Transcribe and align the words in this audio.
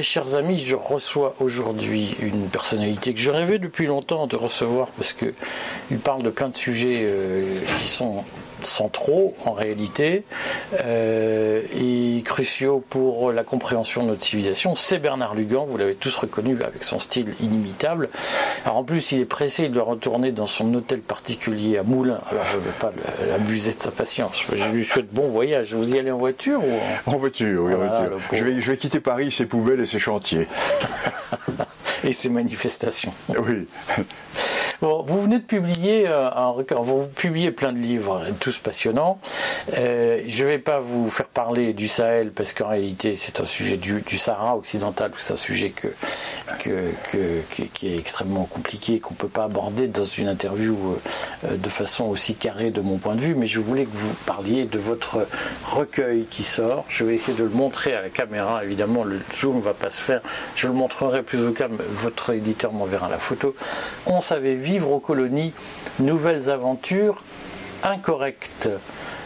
Mes 0.00 0.04
chers 0.04 0.34
amis, 0.34 0.56
je 0.56 0.76
reçois 0.76 1.34
aujourd'hui 1.40 2.16
une 2.22 2.48
personnalité 2.48 3.12
que 3.12 3.20
je 3.20 3.30
rêvais 3.30 3.58
depuis 3.58 3.84
longtemps 3.84 4.26
de 4.26 4.34
recevoir 4.34 4.88
parce 4.92 5.12
qu'il 5.12 5.98
parle 5.98 6.22
de 6.22 6.30
plein 6.30 6.48
de 6.48 6.56
sujets 6.56 7.02
euh, 7.02 7.60
qui 7.78 7.86
sont 7.86 8.24
centraux 8.66 9.34
en 9.44 9.52
réalité 9.52 10.24
euh, 10.84 11.62
et 11.74 12.22
cruciaux 12.22 12.84
pour 12.88 13.32
la 13.32 13.44
compréhension 13.44 14.02
de 14.02 14.08
notre 14.08 14.22
civilisation. 14.22 14.74
C'est 14.76 14.98
Bernard 14.98 15.34
Lugan, 15.34 15.64
vous 15.64 15.76
l'avez 15.76 15.94
tous 15.94 16.16
reconnu 16.16 16.56
avec 16.62 16.84
son 16.84 16.98
style 16.98 17.34
inimitable. 17.40 18.08
Alors 18.64 18.78
en 18.78 18.84
plus, 18.84 19.12
il 19.12 19.20
est 19.20 19.24
pressé, 19.24 19.64
il 19.64 19.72
doit 19.72 19.84
retourner 19.84 20.32
dans 20.32 20.46
son 20.46 20.72
hôtel 20.74 21.00
particulier 21.00 21.78
à 21.78 21.82
Moulins. 21.82 22.20
Alors 22.30 22.44
je 22.44 22.56
ne 22.56 22.62
veux 22.62 22.70
pas 22.72 22.92
l'abuser 23.28 23.72
de 23.74 23.82
sa 23.82 23.90
patience. 23.90 24.44
Je 24.54 24.64
lui 24.70 24.84
souhaite 24.84 25.12
bon 25.12 25.28
voyage. 25.28 25.74
Vous 25.74 25.94
y 25.94 25.98
allez 25.98 26.10
en 26.10 26.18
voiture 26.18 26.62
ou 26.62 27.10
en... 27.10 27.16
voiture, 27.16 27.64
oui, 27.64 27.74
en 27.74 27.78
voiture. 27.78 28.18
Je 28.32 28.44
vais, 28.44 28.60
je 28.60 28.70
vais 28.70 28.76
quitter 28.76 29.00
Paris, 29.00 29.30
ses 29.30 29.46
poubelles 29.46 29.80
et 29.80 29.86
ses 29.86 29.98
chantiers. 29.98 30.46
et 32.04 32.12
ses 32.12 32.28
manifestations. 32.28 33.12
Oui 33.28 33.66
vous 34.80 35.22
venez 35.22 35.38
de 35.38 35.44
publier 35.44 36.08
euh, 36.08 36.30
un 36.30 36.52
vous 36.80 37.06
publiez 37.06 37.50
plein 37.50 37.72
de 37.72 37.78
livres, 37.78 38.22
tous 38.40 38.58
passionnants. 38.58 39.20
Euh, 39.76 40.22
je 40.26 40.44
ne 40.44 40.48
vais 40.48 40.58
pas 40.58 40.80
vous 40.80 41.10
faire 41.10 41.28
parler 41.28 41.74
du 41.74 41.86
Sahel 41.86 42.30
parce 42.30 42.54
qu'en 42.54 42.68
réalité 42.68 43.14
c'est 43.16 43.40
un 43.40 43.44
sujet 43.44 43.76
du, 43.76 44.02
Sahara 44.16 44.56
occidental, 44.56 45.12
c'est 45.18 45.34
un 45.34 45.36
sujet 45.36 45.74
qui 46.58 46.70
est 46.70 47.98
extrêmement 47.98 48.44
compliqué, 48.44 49.00
qu'on 49.00 49.14
ne 49.14 49.18
peut 49.18 49.28
pas 49.28 49.44
aborder 49.44 49.86
dans 49.86 50.04
une 50.04 50.28
interview 50.28 50.76
euh, 51.44 51.56
de 51.56 51.68
façon 51.68 52.06
aussi 52.06 52.34
carrée 52.34 52.70
de 52.70 52.80
mon 52.80 52.96
point 52.96 53.14
de 53.14 53.20
vue, 53.20 53.34
mais 53.34 53.46
je 53.46 53.60
voulais 53.60 53.84
que 53.84 53.94
vous 53.96 54.14
parliez 54.24 54.64
de 54.64 54.78
votre 54.78 55.26
recueil 55.66 56.24
qui 56.24 56.42
sort. 56.42 56.84
Je 56.88 57.04
vais 57.04 57.14
essayer 57.14 57.36
de 57.36 57.44
le 57.44 57.50
montrer 57.50 57.94
à 57.94 58.02
la 58.02 58.08
caméra, 58.08 58.64
évidemment 58.64 59.04
le 59.04 59.20
zoom 59.38 59.56
ne 59.56 59.60
va 59.60 59.74
pas 59.74 59.90
se 59.90 60.00
faire, 60.00 60.22
je 60.56 60.66
le 60.66 60.72
montrerai 60.72 61.22
plus 61.22 61.46
au 61.46 61.52
calme, 61.52 61.78
votre 61.90 62.30
éditeur 62.30 62.72
m'enverra 62.72 63.10
la 63.10 63.18
photo. 63.18 63.54
On 64.06 64.22
savait 64.22 64.54
vite 64.54 64.69
vivre 64.70 64.92
aux 64.92 65.00
colonies, 65.00 65.52
nouvelles 65.98 66.48
aventures 66.48 67.24
incorrectes. 67.82 68.70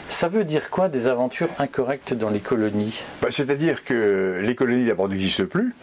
Ça 0.09 0.29
veut 0.29 0.45
dire 0.45 0.71
quoi 0.71 0.89
des 0.89 1.07
aventures 1.07 1.49
incorrectes 1.59 2.15
dans 2.15 2.31
les 2.31 2.41
colonies? 2.41 3.01
Bah, 3.23 3.29
C'est-à-dire 3.31 3.85
que 3.85 4.41
les 4.43 4.55
colonies 4.55 4.87
d'abord 4.87 5.09
n'existent 5.09 5.45
plus, 5.45 5.75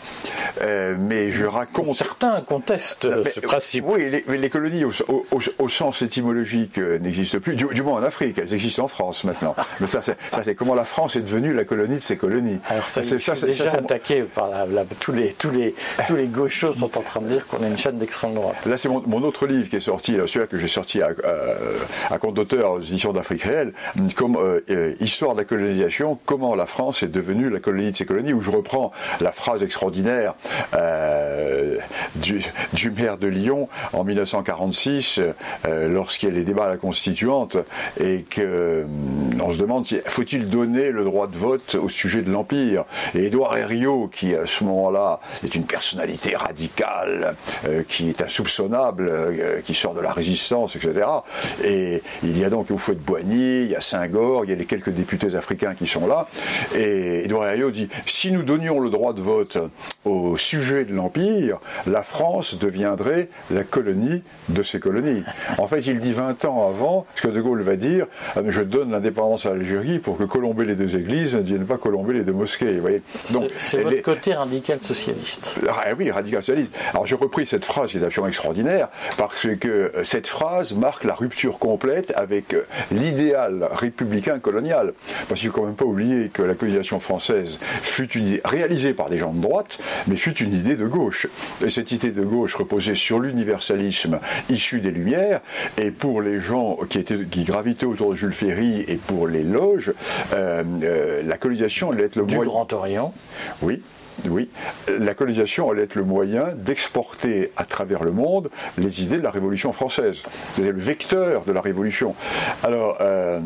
euh, 0.61 0.95
mais 0.97 1.31
je 1.31 1.45
raconte. 1.45 1.95
Certains 1.95 2.41
contestent 2.41 3.07
ah, 3.11 3.29
ce 3.29 3.39
principe. 3.39 3.85
Oui, 3.87 4.09
les, 4.27 4.49
colonies 4.49 4.83
au, 4.85 5.69
sens 5.69 6.01
étymologique 6.01 6.77
euh, 6.77 6.99
n'existent 6.99 7.39
plus, 7.39 7.55
du, 7.55 7.81
moins 7.81 7.99
en 7.99 8.03
Afrique, 8.03 8.37
elles 8.37 8.53
existent 8.53 8.85
en 8.85 8.87
France 8.87 9.23
maintenant. 9.23 9.55
mais 9.79 9.87
ça, 9.87 10.01
c'est 10.01 10.55
comment 10.55 10.75
la 10.75 10.85
France 10.85 11.15
est 11.15 11.21
devenue 11.21 11.53
la 11.53 11.65
colonie 11.65 11.95
de 11.95 12.01
ces 12.01 12.17
colonies. 12.17 12.59
Alors 12.69 12.87
ça, 12.87 13.03
c'est 13.03 13.17
déjà 13.45 13.71
attaqué 13.71 14.23
par 14.23 14.49
la, 14.49 14.85
tous 14.99 15.11
les 15.11 15.33
tous 15.33 15.51
les 15.51 15.75
tous 16.07 16.15
les 16.15 16.27
gauchos 16.27 16.73
sont 16.73 16.97
en 16.97 17.01
train 17.01 17.21
de 17.21 17.27
dire 17.27 17.47
qu'on 17.47 17.63
est 17.63 17.67
une 17.67 17.77
chaîne 17.77 17.97
d'extrême 17.97 18.33
droite. 18.33 18.65
Là, 18.65 18.77
c'est 18.77 18.89
mon, 18.89 19.21
autre 19.21 19.45
livre 19.45 19.69
qui 19.69 19.75
est 19.75 19.81
sorti, 19.81 20.17
celui-là 20.25 20.47
que 20.47 20.57
j'ai 20.57 20.67
sorti 20.67 21.01
à, 21.01 21.09
à, 22.09 22.17
compte 22.17 22.35
d'auteur 22.35 22.71
aux 22.71 22.81
éditions 22.81 23.13
d'Afrique 23.13 23.43
réelle 23.43 23.73
euh, 24.19 24.63
euh, 24.69 24.93
histoire 24.99 25.33
de 25.33 25.39
la 25.39 25.45
colonisation, 25.45 26.17
comment 26.25 26.55
la 26.55 26.65
France 26.65 27.03
est 27.03 27.07
devenue 27.07 27.49
la 27.49 27.59
colonie 27.59 27.91
de 27.91 27.95
ces 27.95 28.05
colonies, 28.05 28.33
où 28.33 28.41
je 28.41 28.51
reprends 28.51 28.91
la 29.19 29.31
phrase 29.31 29.63
extraordinaire 29.63 30.35
euh, 30.75 31.77
du, 32.15 32.91
maire 32.91 33.17
de 33.17 33.27
Lyon 33.27 33.69
en 33.93 34.03
1946, 34.03 35.21
lorsqu'il 35.65 36.29
y 36.29 36.31
a 36.31 36.35
les 36.35 36.43
débats 36.43 36.65
à 36.65 36.69
la 36.69 36.77
Constituante, 36.77 37.57
et 37.99 38.25
qu'on 38.33 39.51
se 39.51 39.57
demande 39.57 39.87
faut-il 40.05 40.49
donner 40.49 40.91
le 40.91 41.03
droit 41.03 41.27
de 41.27 41.37
vote 41.37 41.75
au 41.75 41.89
sujet 41.89 42.21
de 42.21 42.31
l'Empire? 42.31 42.85
Et 43.15 43.25
Édouard 43.25 43.57
Herriot, 43.57 44.09
qui 44.13 44.35
à 44.35 44.45
ce 44.45 44.63
moment-là 44.63 45.19
est 45.43 45.55
une 45.55 45.65
personnalité 45.65 46.35
radicale, 46.35 47.35
qui 47.87 48.09
est 48.09 48.21
insoupçonnable, 48.21 49.11
qui 49.65 49.73
sort 49.73 49.93
de 49.93 50.01
la 50.01 50.11
résistance, 50.11 50.75
etc. 50.75 51.07
Et 51.63 52.03
il 52.23 52.37
y 52.37 52.45
a 52.45 52.49
donc 52.49 52.71
au 52.71 52.77
fouet 52.77 52.95
de 52.95 52.99
Boigny, 52.99 53.63
il 53.63 53.71
y 53.71 53.75
a 53.75 53.81
saint 53.81 54.00
il 54.43 54.49
y 54.49 54.53
a 54.53 54.55
les 54.55 54.65
quelques 54.65 54.89
députés 54.89 55.35
africains 55.35 55.75
qui 55.75 55.87
sont 55.87 56.07
là. 56.07 56.27
Et 56.75 57.25
Edouard 57.25 57.47
Herriot 57.47 57.71
dit 57.71 57.89
si 58.05 58.31
nous 58.31 58.43
donnions 58.43 58.79
le 58.79 58.89
droit 58.89 59.13
de 59.13 59.21
vote 59.21 59.57
au 60.05 60.37
sujet 60.37 60.85
de 60.85 60.93
l'Empire, 60.93 61.57
la 61.87 62.01
France 62.01 62.57
deviendrait 62.57 63.29
la 63.51 63.63
colonie 63.63 64.23
de 64.49 64.63
ces 64.63 64.79
colonies. 64.79 65.23
En 65.57 65.67
fait, 65.67 65.85
il 65.87 65.97
dit 65.97 66.13
20 66.13 66.45
ans 66.45 66.67
avant 66.67 67.05
ce 67.15 67.23
que 67.23 67.27
De 67.27 67.41
Gaulle 67.41 67.61
va 67.61 67.75
dire 67.75 68.07
ah, 68.35 68.41
je 68.47 68.61
donne 68.61 68.91
l'indépendance 68.91 69.45
à 69.45 69.49
l'Algérie 69.49 69.99
pour 69.99 70.17
que 70.17 70.23
colomber 70.23 70.65
les 70.65 70.75
deux 70.75 70.95
églises 70.95 71.35
ne 71.35 71.41
vienne 71.41 71.65
pas 71.65 71.77
colomber 71.77 72.13
les 72.13 72.23
deux 72.23 72.33
mosquées. 72.33 72.79
Voyez 72.79 73.01
c'est 73.57 73.83
votre 73.83 74.01
côté 74.01 74.33
radical 74.33 74.81
socialiste. 74.81 75.55
Ah, 75.67 75.83
oui, 75.97 76.11
radical 76.11 76.43
socialiste. 76.43 76.73
Alors 76.91 77.05
j'ai 77.05 77.15
repris 77.15 77.45
cette 77.45 77.65
phrase 77.65 77.91
qui 77.91 77.97
est 77.97 78.03
absolument 78.03 78.29
extraordinaire 78.29 78.89
parce 79.17 79.47
que 79.59 79.91
cette 80.03 80.27
phrase 80.27 80.73
marque 80.73 81.03
la 81.03 81.13
rupture 81.13 81.59
complète 81.59 82.13
avec 82.15 82.55
l'idéal 82.91 83.69
républicain 83.91 84.39
colonial. 84.39 84.93
Parce 85.27 85.39
qu'il 85.39 85.49
ne 85.49 85.53
faut 85.53 85.61
quand 85.61 85.67
même 85.67 85.75
pas 85.75 85.85
oublier 85.85 86.29
que 86.29 86.41
la 86.41 86.55
colonisation 86.55 86.99
française 86.99 87.59
fut 87.81 88.09
une 88.11 88.27
idée 88.27 88.41
réalisée 88.43 88.93
par 88.93 89.09
des 89.09 89.17
gens 89.17 89.33
de 89.33 89.41
droite, 89.41 89.79
mais 90.07 90.15
fut 90.15 90.37
une 90.37 90.53
idée 90.53 90.75
de 90.75 90.87
gauche. 90.87 91.27
Et 91.65 91.69
cette 91.69 91.91
idée 91.91 92.11
de 92.11 92.23
gauche 92.23 92.55
reposait 92.55 92.95
sur 92.95 93.19
l'universalisme 93.19 94.19
issu 94.49 94.81
des 94.81 94.91
Lumières, 94.91 95.41
et 95.77 95.91
pour 95.91 96.21
les 96.21 96.39
gens 96.39 96.77
qui, 96.89 96.99
étaient, 96.99 97.25
qui 97.29 97.43
gravitaient 97.43 97.85
autour 97.85 98.11
de 98.11 98.15
Jules 98.15 98.33
Ferry 98.33 98.83
et 98.87 98.95
pour 98.95 99.27
les 99.27 99.43
loges, 99.43 99.93
euh, 100.33 100.63
euh, 100.83 101.21
la 101.23 101.37
colonisation 101.37 101.91
allait 101.91 102.05
être 102.05 102.15
le 102.15 102.23
du 102.23 102.37
Grand 102.37 102.71
Orient. 102.73 103.13
Oui, 103.61 103.81
oui, 104.29 104.49
la 104.87 105.13
colonisation 105.13 105.71
allait 105.71 105.83
être 105.83 105.95
le 105.95 106.03
moyen 106.03 106.49
d'exporter 106.55 107.51
à 107.57 107.65
travers 107.65 108.03
le 108.03 108.11
monde 108.11 108.49
les 108.77 109.03
idées 109.03 109.17
de 109.17 109.23
la 109.23 109.31
Révolution 109.31 109.73
française. 109.73 110.23
C'était 110.55 110.71
le 110.71 110.79
vecteur 110.79 111.43
de 111.43 111.51
la 111.51 111.61
Révolution. 111.61 112.15
Alors, 112.63 112.97
euh, 113.01 113.39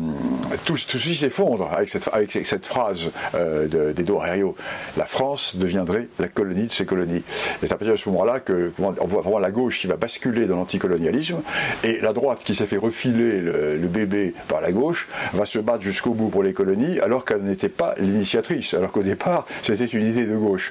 tout, 0.64 0.76
ceci 0.76 1.16
s'effondre 1.16 1.70
avec 1.72 1.88
cette, 1.88 2.66
phrase 2.66 3.10
euh, 3.34 3.92
d'Edouard 3.92 4.26
Herriot. 4.26 4.56
La 4.96 5.06
France 5.06 5.56
deviendrait 5.56 6.08
la 6.18 6.28
colonie 6.28 6.66
de 6.66 6.72
ses 6.72 6.86
colonies. 6.86 7.22
C'est 7.60 7.72
à 7.72 7.76
partir 7.76 7.92
de 7.92 7.98
ce 7.98 8.08
moment-là 8.10 8.40
que 8.40 8.72
on 8.78 9.06
voit 9.06 9.22
vraiment 9.22 9.38
la 9.38 9.50
gauche 9.50 9.80
qui 9.80 9.86
va 9.86 9.96
basculer 9.96 10.46
dans 10.46 10.56
l'anticolonialisme 10.56 11.40
et 11.84 12.00
la 12.00 12.12
droite 12.12 12.40
qui 12.44 12.54
s'est 12.54 12.66
fait 12.66 12.76
refiler 12.76 13.40
le, 13.40 13.76
le, 13.76 13.88
bébé 13.88 14.34
par 14.48 14.60
la 14.60 14.72
gauche 14.72 15.08
va 15.32 15.46
se 15.46 15.58
battre 15.58 15.82
jusqu'au 15.82 16.10
bout 16.10 16.28
pour 16.28 16.42
les 16.42 16.52
colonies 16.52 17.00
alors 17.00 17.24
qu'elle 17.24 17.42
n'était 17.42 17.68
pas 17.68 17.94
l'initiatrice. 17.98 18.74
Alors 18.74 18.92
qu'au 18.92 19.02
départ, 19.02 19.46
c'était 19.62 19.86
une 19.86 20.06
idée 20.06 20.26
de 20.26 20.36
gauche. 20.36 20.65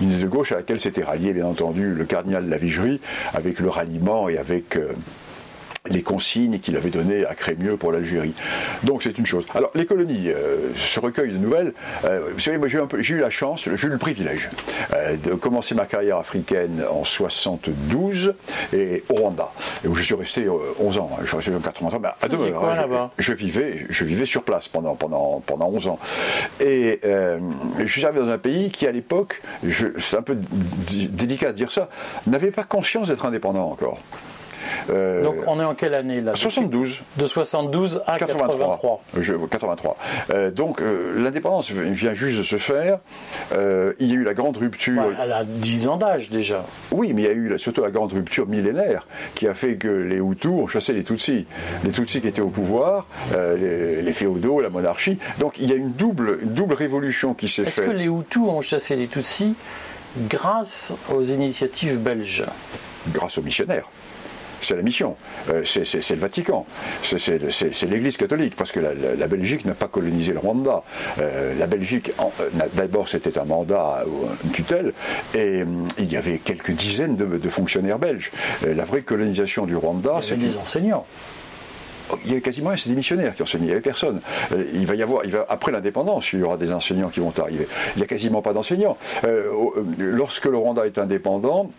Une 0.00 0.12
idée 0.12 0.22
de 0.22 0.28
gauche 0.28 0.52
à 0.52 0.56
laquelle 0.56 0.80
s'était 0.80 1.04
rallié, 1.04 1.32
bien 1.32 1.46
entendu, 1.46 1.94
le 1.94 2.04
cardinal 2.04 2.44
de 2.46 2.50
la 2.50 2.56
Vigerie, 2.56 3.00
avec 3.32 3.60
le 3.60 3.68
ralliement 3.68 4.28
et 4.28 4.38
avec 4.38 4.76
euh, 4.76 4.92
les 5.88 6.02
consignes 6.02 6.58
qu'il 6.58 6.76
avait 6.76 6.90
données 6.90 7.24
à 7.24 7.34
Crémieux 7.34 7.76
pour 7.76 7.92
l'Algérie. 7.92 8.34
Donc 8.82 9.02
c'est 9.02 9.16
une 9.16 9.26
chose. 9.26 9.44
Alors 9.54 9.70
les 9.74 9.86
colonies, 9.86 10.28
euh, 10.28 10.72
ce 10.76 11.00
recueil 11.00 11.32
de 11.32 11.38
nouvelles, 11.38 11.72
euh, 12.04 12.30
vous 12.32 12.40
savez, 12.40 12.58
moi 12.58 12.68
j'ai 12.68 13.14
eu, 13.14 13.18
la 13.18 13.30
chance, 13.30 13.68
j'ai 13.74 13.86
eu 13.86 13.90
le 13.90 13.98
privilège 13.98 14.50
euh, 14.92 15.16
de 15.16 15.34
commencer 15.34 15.74
ma 15.74 15.86
carrière 15.86 16.18
africaine 16.18 16.84
en 16.90 17.04
72 17.04 18.34
et 18.74 19.04
au 19.08 19.14
Rwanda, 19.14 19.52
où 19.86 19.94
je 19.94 20.02
suis 20.02 20.14
resté 20.14 20.46
11 20.48 20.98
ans. 20.98 21.10
Je 21.22 21.26
suis 21.26 21.36
resté 21.36 21.52
80 21.62 21.96
ans. 21.96 22.02
à 22.20 22.28
deux, 22.28 22.50
quoi, 22.52 22.74
là-bas? 22.74 23.10
je, 23.18 23.32
vivais, 23.32 23.86
je 23.88 24.04
vivais 24.04 24.26
sur 24.26 24.42
place 24.42 24.68
pendant, 24.68 24.94
pendant, 24.94 25.42
pendant 25.46 25.68
11 25.68 25.88
ans. 25.88 25.98
Et 26.60 27.00
je 27.02 27.86
suis 27.86 28.04
arrivé 28.04 28.20
dans 28.20 28.30
un 28.30 28.38
pays 28.38 28.70
qui 28.70 28.86
à 28.86 28.92
l'époque, 28.92 29.40
c'est 29.98 30.16
un 30.16 30.22
peu 30.22 30.36
délicat 30.36 31.52
de 31.52 31.56
dire 31.56 31.72
ça, 31.72 31.88
n'avait 32.26 32.50
pas 32.50 32.64
conscience 32.64 33.08
d'être 33.08 33.24
indépendant 33.24 33.70
encore. 33.70 33.98
Euh, 34.90 35.22
Donc 35.22 35.36
on 35.46 35.60
est 35.60 35.64
en 35.64 35.74
quelle 35.74 35.94
année 35.94 36.20
là 36.20 36.34
72. 36.34 37.00
De 37.16 37.26
72 37.26 38.02
à 38.06 38.18
83. 38.18 39.02
83. 39.50 39.96
Euh, 40.30 40.50
donc 40.50 40.80
euh, 40.80 41.14
l'indépendance 41.16 41.70
vient 41.70 42.14
juste 42.14 42.38
de 42.38 42.42
se 42.42 42.56
faire. 42.56 42.98
il 43.52 44.06
y 44.06 44.12
a 44.12 44.14
eu 44.14 44.24
la 44.24 44.34
grande 44.34 44.56
rupture. 44.56 45.02
Bah, 45.02 45.16
elle 45.22 45.32
a 45.32 45.44
10 45.44 45.88
ans 45.88 45.96
d'âge 45.96 46.30
déjà. 46.30 46.64
Oui, 46.90 47.12
mais 47.14 47.22
il 47.22 47.24
y 47.26 47.28
a 47.28 47.32
eu 47.32 47.58
surtout 47.58 47.82
la 47.82 47.90
grande 47.90 48.12
rupture 48.12 48.46
millénaire 48.46 49.06
qui 49.34 49.46
a 49.46 49.54
fait 49.54 49.76
que 49.76 49.88
les 49.88 50.16
Hutus 50.16 50.50
ont 50.50 50.66
chassé 50.66 50.92
les 50.92 51.04
Tutsis. 51.04 51.46
Les 51.84 51.90
Tutsis 51.90 52.20
qui 52.20 52.28
étaient 52.28 52.40
au 52.40 52.48
pouvoir, 52.48 53.06
les, 53.32 54.12
féodaux, 54.12 54.60
la 54.60 54.70
monarchie. 54.70 55.18
Donc 55.38 55.58
il 55.58 55.68
y 55.68 55.72
a 55.72 55.76
une 55.76 55.92
double, 55.92 56.40
une 56.42 56.54
double 56.54 56.74
révolution 56.74 57.34
qui 57.34 57.48
s'est 57.48 57.64
faite. 57.64 57.84
Est-ce 57.84 57.92
que 57.92 57.96
les 57.96 58.06
Hutus 58.06 58.42
ont 58.42 58.60
chassé 58.60 58.96
les 58.96 59.06
Tutsis 59.06 59.54
grâce 60.28 60.94
aux 61.14 61.22
initiatives 61.22 61.98
belges? 61.98 62.44
Grâce 63.12 63.38
aux 63.38 63.42
missionnaires 63.42 63.88
c'est 64.60 64.76
la 64.76 64.82
mission, 64.82 65.16
euh, 65.48 65.64
c'est 65.64 66.10
le 66.10 66.20
Vatican, 66.20 66.66
c'est 67.02 67.86
l'Église 67.88 68.16
catholique, 68.16 68.56
parce 68.56 68.72
que 68.72 68.80
la, 68.80 69.26
Belgique 69.26 69.64
n'a 69.64 69.74
pas 69.74 69.88
colonisé 69.88 70.32
le 70.32 70.38
Rwanda. 70.38 70.82
Euh, 71.20 71.54
la 71.58 71.66
Belgique, 71.66 72.12
euh, 72.18 72.46
d'abord, 72.74 73.08
c'était 73.08 73.38
un 73.38 73.44
mandat, 73.44 74.04
une 74.44 74.50
tutelle, 74.50 74.92
et 75.34 75.64
il 75.98 76.12
y 76.12 76.16
avait 76.16 76.38
quelques 76.38 76.72
dizaines 76.72 77.16
de, 77.16 77.50
fonctionnaires 77.50 77.98
belges. 77.98 78.30
la 78.64 78.84
vraie 78.84 79.02
colonisation 79.02 79.66
du 79.66 79.76
Rwanda, 79.76 80.20
c'est 80.22 80.36
des 80.36 80.56
enseignants. 80.56 81.04
il 82.24 82.28
y 82.28 82.32
avait 82.32 82.40
quasiment 82.40 82.70
rien, 82.70 82.76
c'est 82.76 82.90
des 82.90 82.96
missionnaires 82.96 83.34
qui 83.34 83.42
enseignaient, 83.42 83.64
il 83.64 83.68
n'y 83.68 83.72
avait 83.72 83.80
personne. 83.80 84.20
Il 84.74 84.86
va 84.86 84.94
y 84.94 85.02
avoir, 85.02 85.24
il 85.24 85.32
va, 85.32 85.46
après 85.48 85.72
l'indépendance, 85.72 86.32
il 86.32 86.40
y 86.40 86.42
aura 86.42 86.56
des 86.56 86.72
enseignants 86.72 87.08
qui 87.08 87.20
vont 87.20 87.32
arriver. 87.38 87.66
Il 87.96 87.98
n'y 87.98 88.04
a 88.04 88.06
quasiment 88.06 88.42
pas 88.42 88.52
d'enseignants. 88.52 88.96
lorsque 89.98 90.46
le 90.46 90.56
Rwanda 90.56 90.86
est 90.86 90.98
indépendant, 90.98 91.70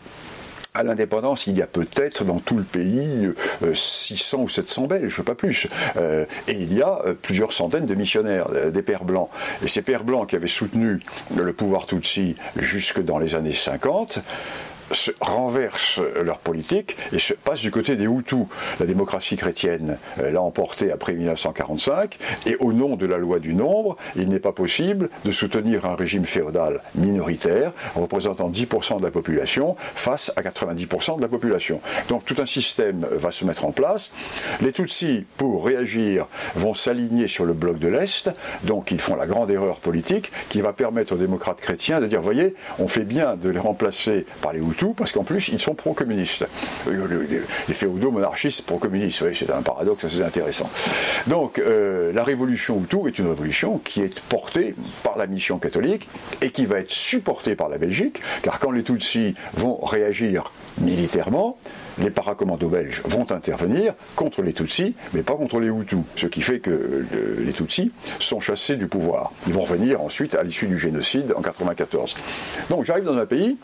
à 0.73 0.83
l'indépendance, 0.83 1.47
il 1.47 1.57
y 1.57 1.62
a 1.62 1.68
peut-être 1.68 2.23
dans 2.23 2.39
tout 2.39 2.56
le 2.56 2.63
pays 2.63 3.29
600 3.73 4.38
euh, 4.38 4.44
ou 4.44 4.50
700 4.50 4.88
Belges, 4.88 5.21
pas 5.21 5.35
plus. 5.35 5.68
Euh, 5.97 6.25
et 6.47 6.53
il 6.53 6.73
y 6.73 6.81
a 6.81 7.01
euh, 7.06 7.13
plusieurs 7.13 7.51
centaines 7.51 7.85
de 7.85 7.95
missionnaires, 7.95 8.47
des 8.71 8.81
pères 8.81 9.03
blancs. 9.03 9.29
Et 9.63 9.68
ces 9.68 9.81
pères 9.81 10.03
blancs 10.03 10.29
qui 10.29 10.35
avaient 10.35 10.47
soutenu 10.47 11.00
le 11.35 11.53
pouvoir 11.53 11.88
Tutsi 11.88 12.35
jusque 12.56 13.01
dans 13.01 13.19
les 13.19 13.35
années 13.35 13.53
50, 13.53 14.19
se 14.93 15.11
renversent 15.19 15.99
leur 16.23 16.39
politique 16.39 16.97
et 17.13 17.19
se 17.19 17.33
passent 17.33 17.61
du 17.61 17.71
côté 17.71 17.95
des 17.95 18.05
Hutus. 18.05 18.45
La 18.79 18.85
démocratie 18.85 19.35
chrétienne 19.35 19.97
euh, 20.19 20.31
l'a 20.31 20.41
emporté 20.41 20.91
après 20.91 21.13
1945 21.13 22.17
et 22.45 22.55
au 22.59 22.73
nom 22.73 22.95
de 22.95 23.05
la 23.05 23.17
loi 23.17 23.39
du 23.39 23.53
nombre, 23.53 23.97
il 24.15 24.29
n'est 24.29 24.39
pas 24.39 24.51
possible 24.51 25.09
de 25.25 25.31
soutenir 25.31 25.85
un 25.85 25.95
régime 25.95 26.25
féodal 26.25 26.81
minoritaire 26.95 27.71
représentant 27.95 28.49
10% 28.49 28.99
de 28.99 29.03
la 29.03 29.11
population 29.11 29.75
face 29.95 30.33
à 30.35 30.41
90% 30.41 31.17
de 31.17 31.21
la 31.21 31.27
population. 31.27 31.81
Donc 32.09 32.25
tout 32.25 32.35
un 32.39 32.45
système 32.45 33.05
va 33.11 33.31
se 33.31 33.45
mettre 33.45 33.65
en 33.65 33.71
place. 33.71 34.11
Les 34.61 34.71
Tutsis, 34.71 35.25
pour 35.38 35.65
réagir, 35.65 36.27
vont 36.55 36.73
s'aligner 36.73 37.27
sur 37.27 37.45
le 37.45 37.53
bloc 37.53 37.79
de 37.79 37.88
l'Est, 37.88 38.31
donc 38.63 38.91
ils 38.91 39.01
font 39.01 39.15
la 39.15 39.27
grande 39.27 39.51
erreur 39.51 39.77
politique 39.77 40.31
qui 40.49 40.61
va 40.61 40.73
permettre 40.73 41.13
aux 41.13 41.17
démocrates 41.17 41.61
chrétiens 41.61 41.99
de 41.99 42.07
dire, 42.07 42.21
voyez, 42.21 42.55
on 42.79 42.88
fait 42.88 43.03
bien 43.03 43.35
de 43.35 43.49
les 43.49 43.59
remplacer 43.59 44.25
par 44.41 44.53
les 44.53 44.59
Hutus, 44.59 44.81
parce 44.89 45.12
qu'en 45.12 45.24
plus, 45.24 45.50
ils 45.50 45.60
sont 45.60 45.75
pro-communistes. 45.75 46.45
Les 46.88 47.74
féodaux 47.74 48.12
monarchistes 48.12 48.66
pro-communistes, 48.66 49.24
c'est 49.33 49.50
un 49.50 49.62
paradoxe 49.62 50.06
assez 50.06 50.22
intéressant. 50.22 50.69
Donc, 51.28 51.60
euh, 51.60 52.12
la 52.13 52.24
révolution 52.24 52.81
Hutu 52.81 53.07
est 53.07 53.19
une 53.19 53.28
révolution 53.28 53.80
qui 53.83 54.01
est 54.01 54.19
portée 54.22 54.75
par 55.04 55.18
la 55.18 55.28
mission 55.28 55.60
catholique 55.60 56.10
et 56.42 56.51
qui 56.51 56.66
va 56.66 56.80
être 56.80 56.92
supportée 56.92 57.56
par 57.56 57.69
la 57.69 57.78
Belgique, 57.78 58.22
car 58.42 58.60
quand 58.60 58.72
les 58.72 58.83
Tutsis 58.83 59.36
vont 59.54 59.78
réagir 59.83 60.51
militairement, 60.79 61.57
les 62.00 62.09
paracommandos 62.09 62.69
belges 62.69 63.01
vont 63.06 63.29
intervenir 63.31 63.94
contre 64.15 64.41
les 64.41 64.53
Tutsis, 64.53 64.95
mais 65.13 65.21
pas 65.21 65.33
contre 65.33 65.59
les 65.59 65.68
Hutus, 65.68 66.00
ce 66.15 66.27
qui 66.27 66.41
fait 66.41 66.59
que 66.59 66.71
euh, 66.71 67.44
les 67.45 67.51
Tutsis 67.51 67.91
sont 68.19 68.39
chassés 68.39 68.77
du 68.77 68.88
pouvoir. 68.88 69.31
Ils 69.47 69.53
vont 69.53 69.62
revenir 69.62 70.01
ensuite 70.01 70.35
à 70.35 70.44
l'issue 70.44 70.68
du 70.68 70.77
génocide 70.77 71.33
en 71.35 71.41
1994. 71.41 72.15
Donc 72.69 72.85
j'arrive 72.85 73.03
dans 73.03 73.18
un 73.18 73.25
pays 73.25 73.57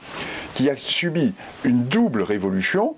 qui 0.53 0.69
a 0.69 0.75
subi 0.75 1.33
une 1.63 1.85
double 1.85 2.21
révolution, 2.21 2.95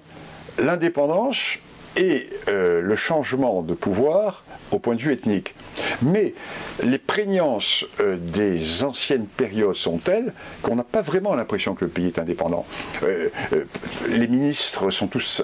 l'indépendance 0.58 1.60
et 2.00 2.30
euh, 2.48 2.82
le 2.82 2.96
changement 2.96 3.62
de 3.62 3.74
pouvoir 3.74 4.46
au 4.72 4.80
point 4.80 4.96
de 4.96 5.02
vue 5.02 5.12
ethnique. 5.12 5.54
Mais 6.02 6.34
les 6.82 6.98
prégnances 6.98 7.86
euh, 8.00 8.16
des 8.18 8.86
anciennes 8.86 9.26
périodes 9.26 9.76
sont 9.76 9.98
telles 9.98 10.34
qu'on 10.62 10.78
n'a 10.78 10.86
pas 10.86 11.02
vraiment 11.02 11.36
l'impression 11.36 11.76
que 11.76 11.84
le 11.84 11.92
pays 11.92 12.08
est 12.08 12.18
indépendant. 12.18 12.66
Euh, 13.04 13.28
les 14.10 14.28
ministres 14.28 14.90
sont 14.92 15.08
tous, 15.08 15.44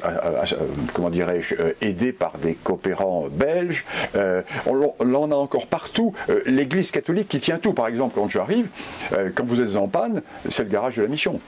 comment 0.94 1.10
dirais-je, 1.10 1.56
aidés 1.82 2.14
par 2.14 2.38
des 2.38 2.54
coopérants 2.54 3.28
belges. 3.30 3.86
on, 4.66 5.14
en 5.14 5.32
a 5.32 5.36
encore 5.36 5.68
partout. 5.68 6.14
L'Église 6.46 6.92
catholique 6.92 7.28
qui 7.28 7.40
tient 7.40 7.58
tout. 7.58 7.74
Par 7.74 7.88
exemple, 7.88 8.14
quand 8.16 8.30
j'arrive, 8.30 8.68
quand 9.36 9.46
vous 9.46 9.62
êtes 9.62 9.76
en 9.76 9.88
panne, 9.88 10.22
c'est 10.48 10.64
le 10.64 10.70
garage 10.70 10.96
de 10.96 11.02
la 11.02 11.10
mission. 11.10 11.42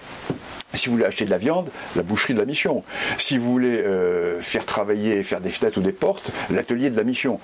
Si 0.74 0.88
vous 0.88 0.96
voulez 0.96 1.06
acheter 1.06 1.26
de 1.26 1.30
la 1.30 1.38
viande, 1.38 1.70
la 1.96 2.04
boucherie 2.04 2.34
de 2.34 2.40
la 2.40 2.46
mission. 2.46 2.84
Si 3.18 3.38
vous 3.38 3.50
voulez 3.52 3.78
euh, 3.78 4.42
faire 4.42 4.66
travailler, 4.66 5.24
faire 5.24 5.40
des 5.40 5.50
fenêtres 5.50 5.78
ou 5.78 5.82
des 5.82 5.94
portes, 5.94 6.32
l'atelier 6.52 6.90
de 6.90 6.98
la 6.98 7.04
mission. 7.04 7.40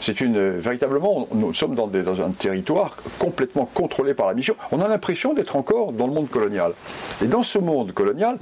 c'est 0.00 0.20
une 0.20 0.56
véritablement, 0.56 1.28
nous 1.34 1.52
sommes 1.52 1.74
dans, 1.74 1.90
un 2.22 2.30
territoire 2.30 2.96
complètement 3.18 3.66
contrôlé 3.66 4.14
par 4.14 4.26
la 4.26 4.34
mission. 4.34 4.56
On 4.72 4.80
a 4.80 4.88
l'impression 4.88 5.34
d'être 5.34 5.56
encore 5.56 5.92
dans 5.92 6.06
le 6.06 6.14
monde 6.14 6.30
colonial. 6.30 6.72
Et 7.22 7.26
dans 7.26 7.42
ce 7.42 7.58
monde 7.58 7.92
colonial, 7.92 8.38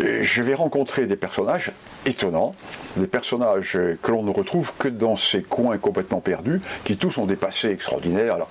euh, 0.00 0.20
je 0.22 0.42
vais 0.42 0.54
rencontrer 0.54 1.06
des 1.06 1.16
personnages 1.16 1.72
étonnants, 2.06 2.54
des 2.96 3.06
personnages 3.06 3.78
que 4.02 4.10
l'on 4.10 4.22
ne 4.22 4.30
retrouve 4.30 4.72
que 4.78 4.88
dans 4.88 5.16
ces 5.16 5.42
coins 5.42 5.76
complètement 5.76 6.20
perdus, 6.20 6.60
qui 6.84 6.96
tous 6.96 7.18
ont 7.18 7.26
des 7.26 7.36
passés 7.36 7.68
extraordinaires. 7.68 8.34
Alors, 8.34 8.48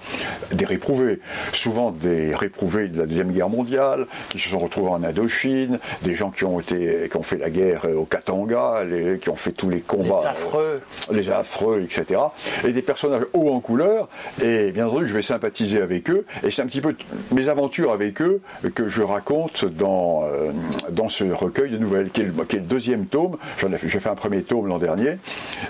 des 0.52 0.66
réprouvés, 0.66 1.20
souvent 1.52 1.92
des 1.92 2.36
réprouvés 2.36 2.90
de 2.90 3.00
la 3.00 3.06
deuxième 3.06 3.32
guerre 3.32 3.50
mondiale, 3.50 4.08
qui 4.30 4.40
se 4.40 4.50
sont 4.50 4.60
retrouvés 4.60 4.90
en 4.90 5.04
Indochine, 5.26 5.80
des 6.04 6.14
gens 6.14 6.30
qui 6.30 6.46
ont 6.46 6.60
été, 6.60 7.10
qui 7.10 7.18
ont 7.18 7.24
fait 7.24 7.38
la 7.38 7.50
guerre 7.50 7.86
au 7.96 8.06
Katanga, 8.06 8.84
les, 8.84 9.18
qui 9.18 9.30
ont 9.30 9.36
fait 9.36 9.52
tous 9.52 9.70
les 9.70 9.80
combats, 9.80 10.20
les 10.22 10.28
affreux, 10.28 10.82
les 11.12 11.30
affreux, 11.32 11.82
etc. 11.82 12.22
Et 12.64 12.72
des 12.72 12.82
personnages 12.82 13.26
hauts 13.34 13.52
en 13.52 13.60
couleur. 13.60 14.08
Et 14.44 14.72
bien 14.72 14.88
entendu, 14.88 15.08
je 15.08 15.14
vais 15.14 15.22
sympathiser 15.22 15.82
avec 15.82 16.10
eux. 16.10 16.26
Et 16.44 16.52
c'est 16.52 16.62
un 16.62 16.68
petit 16.68 16.82
peu 16.82 16.96
mes 17.32 17.50
aventures 17.50 17.92
avec 17.92 18.22
eux 18.22 18.42
que 18.76 18.88
je 18.88 19.02
raconte 19.02 19.66
dans 19.66 20.24
euh, 20.24 20.52
dans 20.90 21.10
ce 21.10 21.24
recueil 21.24 21.72
de 21.72 21.78
nouvelles, 21.78 22.12
qui 22.12 22.22
est 22.22 22.26
le, 22.26 22.60
deuxième 22.62 23.06
tome. 23.06 23.38
J'en 23.60 23.72
ai 23.72 23.78
fait, 23.78 23.88
j'ai 23.88 24.00
fait 24.00 24.10
un 24.10 24.16
premier 24.16 24.44
tome 24.44 24.68
l'an 24.68 24.78
dernier. 24.78 25.18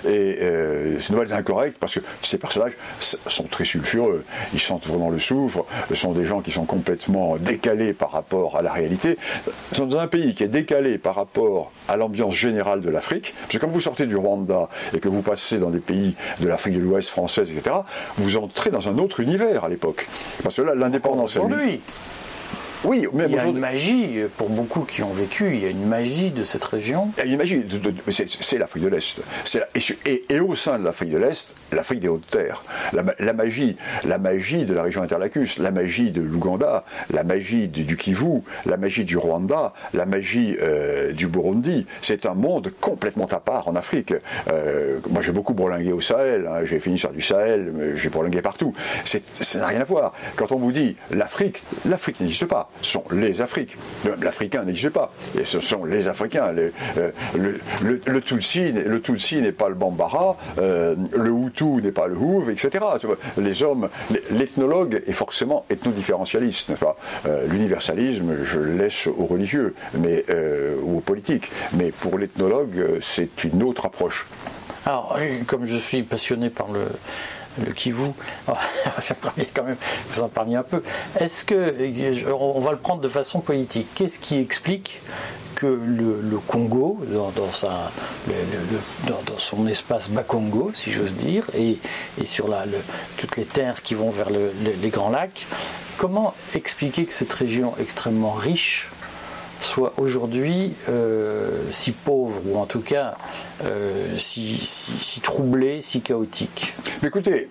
Et 0.06 0.38
euh, 0.40 1.00
ces 1.00 1.12
nouvelles 1.12 1.32
incorrectes 1.32 1.78
parce 1.78 1.94
que 1.94 2.00
ces 2.22 2.38
personnages 2.38 2.72
sont 3.00 3.44
très 3.44 3.64
sulfureux. 3.64 4.24
Ils 4.52 4.60
sentent 4.60 4.86
vraiment 4.86 5.10
le 5.10 5.18
soufre. 5.18 5.64
Ce 5.88 5.94
sont 5.94 6.12
des 6.12 6.24
gens 6.24 6.40
qui 6.40 6.50
sont 6.50 6.64
complètement 6.64 7.36
décalés 7.36 7.92
par 7.92 8.12
rapport 8.12 8.56
à 8.56 8.62
la 8.62 8.72
réalité 8.72 9.18
dans 9.78 9.98
un 9.98 10.06
pays 10.06 10.34
qui 10.34 10.44
est 10.44 10.48
décalé 10.48 10.98
par 10.98 11.14
rapport 11.14 11.72
à 11.88 11.96
l'ambiance 11.96 12.34
générale 12.34 12.80
de 12.80 12.90
l'Afrique, 12.90 13.34
parce 13.40 13.54
que 13.54 13.58
quand 13.58 13.68
vous 13.68 13.80
sortez 13.80 14.06
du 14.06 14.16
Rwanda 14.16 14.68
et 14.94 15.00
que 15.00 15.08
vous 15.08 15.22
passez 15.22 15.58
dans 15.58 15.70
des 15.70 15.80
pays 15.80 16.14
de 16.40 16.48
l'Afrique 16.48 16.74
de 16.74 16.80
l'Ouest 16.80 17.08
française, 17.08 17.50
etc., 17.50 17.76
vous 18.18 18.36
entrez 18.36 18.70
dans 18.70 18.88
un 18.88 18.98
autre 18.98 19.20
univers 19.20 19.64
à 19.64 19.68
l'époque. 19.68 20.06
Parce 20.42 20.56
que 20.56 20.62
là, 20.62 20.74
l'indépendance... 20.74 21.36
Aujourd'hui 21.36 21.80
oui, 22.84 23.06
mais 23.12 23.24
il 23.28 23.34
y 23.34 23.38
a 23.38 23.46
une 23.46 23.58
magie, 23.58 24.20
pour 24.36 24.48
beaucoup 24.48 24.82
qui 24.82 25.02
ont 25.02 25.12
vécu, 25.12 25.54
il 25.54 25.62
y 25.62 25.66
a 25.66 25.70
une 25.70 25.86
magie 25.86 26.30
de 26.30 26.42
cette 26.42 26.64
région. 26.64 27.10
Il 27.18 27.26
y 27.26 27.28
a 27.28 27.32
une 27.32 27.38
magie, 27.38 27.64
c'est 28.10 28.58
l'Afrique 28.58 28.84
de 28.84 28.88
l'Est. 28.88 29.20
Et, 30.06 30.24
et, 30.30 30.40
au 30.40 30.54
sein 30.54 30.78
de 30.78 30.84
l'Afrique 30.84 31.10
de 31.10 31.18
l'Est, 31.18 31.56
l'Afrique 31.72 32.00
des 32.00 32.08
Hautes-Terres. 32.08 32.62
La, 32.92 33.32
magie, 33.32 33.76
la 34.04 34.18
magie 34.18 34.64
de 34.64 34.74
la 34.74 34.82
région 34.82 35.02
Interlacus, 35.02 35.58
la 35.58 35.70
magie 35.70 36.10
de 36.10 36.20
l'Ouganda, 36.20 36.84
la 37.12 37.24
magie 37.24 37.68
du, 37.68 37.96
Kivu, 37.96 38.42
la 38.66 38.76
magie 38.76 39.04
du 39.04 39.16
Rwanda, 39.16 39.72
la 39.94 40.06
magie 40.06 40.56
euh, 40.60 41.12
du 41.12 41.26
Burundi. 41.26 41.86
C'est 42.02 42.26
un 42.26 42.34
monde 42.34 42.72
complètement 42.80 43.26
à 43.26 43.40
part 43.40 43.68
en 43.68 43.76
Afrique. 43.76 44.14
Euh, 44.48 45.00
moi, 45.10 45.22
j'ai 45.22 45.32
beaucoup 45.32 45.54
bourlingué 45.54 45.92
au 45.92 46.00
Sahel, 46.00 46.46
hein. 46.46 46.64
j'ai 46.64 46.80
fini 46.80 46.98
sur 46.98 47.10
du 47.10 47.22
Sahel, 47.22 47.94
j'ai 47.96 48.08
bourlingué 48.08 48.42
partout. 48.42 48.74
Ça 49.04 49.18
n'a 49.58 49.66
rien 49.66 49.80
à 49.80 49.84
voir. 49.84 50.12
Quand 50.36 50.52
on 50.52 50.56
vous 50.56 50.72
dit 50.72 50.96
l'Afrique, 51.10 51.62
l'Afrique 51.84 52.20
n'existe 52.20 52.46
pas 52.46 52.65
sont 52.82 53.04
les 53.10 53.40
Afriques. 53.40 53.76
L'Africain 54.20 54.64
n'existe 54.64 54.90
pas. 54.90 55.12
Et 55.38 55.44
ce 55.44 55.60
sont 55.60 55.84
les 55.84 56.08
Africains. 56.08 56.54
Euh, 56.56 57.10
le, 57.34 57.60
le, 58.06 58.20
Tutsi, 58.20 58.72
le 58.72 59.40
n'est 59.40 59.52
pas 59.52 59.68
le 59.68 59.74
Bambara, 59.74 60.36
euh, 60.58 60.94
le 61.12 61.30
Hutu 61.30 61.82
n'est 61.82 61.92
pas 61.92 62.06
le 62.06 62.16
Houve, 62.16 62.50
etc. 62.50 62.84
Les 63.36 63.62
hommes, 63.62 63.88
l'ethnologue 64.30 65.02
est 65.06 65.12
forcément 65.12 65.64
ethnodifférentialiste. 65.70 66.72
Euh, 67.26 67.46
l'universalisme, 67.48 68.36
je 68.44 68.58
le 68.58 68.76
laisse 68.76 69.06
aux 69.06 69.26
religieux 69.26 69.74
mais, 69.98 70.24
ou 70.82 70.98
aux 70.98 71.00
politiques. 71.00 71.50
Mais 71.74 71.90
pour 71.90 72.18
l'ethnologue, 72.18 72.98
c'est 73.00 73.44
une 73.44 73.62
autre 73.62 73.86
approche. 73.86 74.26
Alors, 74.84 75.18
comme 75.46 75.66
je 75.66 75.76
suis 75.76 76.02
passionné 76.02 76.48
par 76.48 76.68
le, 76.70 76.86
le 77.64 77.72
Kivu, 77.72 78.10
j'aimerais 79.06 79.48
quand 79.54 79.64
même. 79.64 79.76
Vous 80.10 80.20
en 80.20 80.28
parliez 80.28 80.56
un 80.56 80.62
peu. 80.62 80.82
Est-ce 81.18 81.44
que, 81.44 82.32
on 82.32 82.60
va 82.60 82.72
le 82.72 82.78
prendre 82.78 83.00
de 83.00 83.08
façon 83.08 83.40
politique, 83.40 83.88
qu'est-ce 83.94 84.18
qui 84.18 84.38
explique 84.38 85.00
que 85.54 85.66
le, 85.66 86.38
Congo, 86.46 87.00
dans, 87.10 87.50
son 89.38 89.66
espace 89.66 90.10
Bas-Congo, 90.10 90.72
si 90.74 90.92
j'ose 90.92 91.14
dire, 91.14 91.46
et, 91.56 91.78
sur 92.26 92.46
la, 92.46 92.64
toutes 93.16 93.36
les 93.38 93.46
terres 93.46 93.82
qui 93.82 93.94
vont 93.94 94.10
vers 94.10 94.28
les 94.30 94.90
Grands 94.90 95.10
Lacs, 95.10 95.46
comment 95.96 96.34
expliquer 96.54 97.06
que 97.06 97.12
cette 97.12 97.32
région 97.32 97.74
extrêmement 97.80 98.32
riche 98.32 98.90
soit 99.60 99.94
aujourd'hui 99.96 100.74
euh, 100.88 101.50
si 101.70 101.92
pauvre, 101.92 102.40
ou 102.46 102.56
en 102.58 102.66
tout 102.66 102.80
cas 102.80 103.16
euh, 103.64 104.18
si, 104.18 104.58
si, 104.58 105.20
troublé, 105.20 105.82
si 105.82 106.00
chaotique 106.00 106.74
Mais 107.02 107.08
Écoutez, 107.08 107.48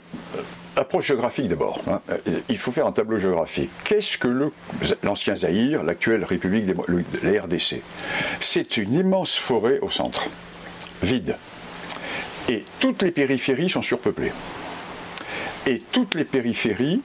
approche 0.76 1.08
géographique 1.08 1.48
d'abord. 1.48 1.82
Hein. 1.90 2.02
Il 2.50 2.58
faut 2.58 2.72
faire 2.72 2.86
un 2.86 2.92
tableau 2.92 3.20
géographique. 3.20 3.70
Qu'est-ce 3.84 4.18
que 4.18 4.52
l'ancien 5.04 5.36
Zaïre, 5.36 5.84
l'actuelle 5.84 6.24
République 6.24 6.66
de 6.66 6.76
la 7.24 7.42
RDC 7.44 7.82
C'est 8.40 8.78
une 8.78 8.94
immense 8.94 9.36
forêt 9.36 9.80
au 9.82 9.90
centre, 9.90 10.28
vide. 11.02 11.38
Et 12.48 12.64
toutes 12.80 13.02
les 13.02 13.12
périphéries 13.12 13.70
sont 13.70 13.82
surpeuplées. 13.82 14.32
Et 15.66 15.82
toutes 15.92 16.14
les 16.14 16.26
périphéries 16.26 17.02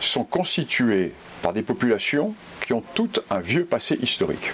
sont 0.00 0.24
constituées 0.24 1.12
par 1.42 1.52
des 1.52 1.62
populations 1.62 2.34
qui 2.64 2.72
ont 2.72 2.82
toutes 2.94 3.22
un 3.30 3.40
vieux 3.40 3.64
passé 3.64 3.98
historique. 4.00 4.52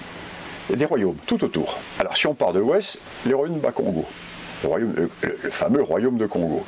Et 0.72 0.76
des 0.76 0.84
royaumes 0.84 1.16
tout 1.26 1.42
autour. 1.44 1.78
Alors 1.98 2.16
si 2.16 2.26
on 2.26 2.34
part 2.34 2.52
de 2.52 2.60
l'ouest, 2.60 2.98
les 3.26 3.34
royaumes 3.34 3.58
Bakongo. 3.58 4.04
royaume, 4.64 4.94
le 5.22 5.50
fameux 5.50 5.82
royaume 5.82 6.18
de 6.18 6.26
Congo. 6.26 6.64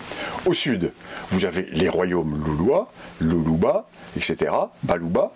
Au 0.47 0.55
sud, 0.55 0.93
vous 1.31 1.45
avez 1.45 1.69
les 1.73 1.89
royaumes 1.89 2.43
Loulois, 2.45 2.91
Loulouba, 3.21 3.87
etc., 4.17 4.53
Balouba. 4.83 5.33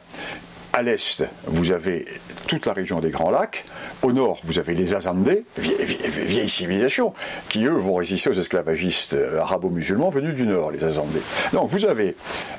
À 0.77 0.83
l'est, 0.83 1.25
vous 1.47 1.73
avez 1.73 2.05
toute 2.49 2.67
la 2.67 2.75
région 2.75 3.01
des 3.01 3.09
Grands 3.09 3.31
Lacs. 3.31 3.65
Au 4.03 4.13
nord, 4.13 4.41
vous 4.45 4.59
avez 4.59 4.75
les 4.75 4.95
Azandés, 4.95 5.45
vieille, 5.57 6.51
civilisation, 6.51 7.15
qui 7.49 7.65
eux 7.65 7.71
vont 7.71 7.95
résister 7.95 8.29
aux 8.29 8.35
esclavagistes 8.35 9.15
euh, 9.15 9.41
arabo-musulmans 9.41 10.11
venus 10.11 10.35
du 10.35 10.47
nord, 10.47 10.73
les 10.73 10.85
Azandés. 10.85 11.23
Donc 11.55 11.71
vous 11.71 11.87
avez 11.87 12.15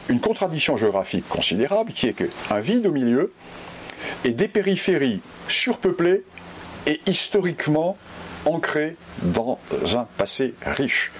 une 0.09 0.19
contradiction 0.19 0.77
géographique 0.77 1.29
considérable 1.29 1.93
qui 1.93 2.07
est 2.07 2.13
qu'un 2.13 2.59
vide 2.59 2.87
au 2.87 2.91
milieu 2.91 3.33
et 4.25 4.31
des 4.31 4.47
périphéries 4.47 5.21
surpeuplées 5.47 6.23
et 6.87 6.99
historiquement 7.05 7.99
ancrées 8.45 8.95
dans 9.21 9.59
un 9.93 10.07
passé 10.17 10.55
riche. 10.65 11.11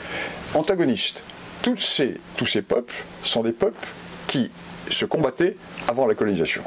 Antagonistes. 0.56 1.22
tous 1.62 1.78
ces 1.78 2.62
peuples 2.68 2.96
sont 3.22 3.44
des 3.44 3.52
peuples 3.52 3.88
qui 4.26 4.50
se 4.90 5.06
combattaient 5.06 5.56
avant 5.88 6.08
la 6.08 6.16
colonisation. 6.16 6.64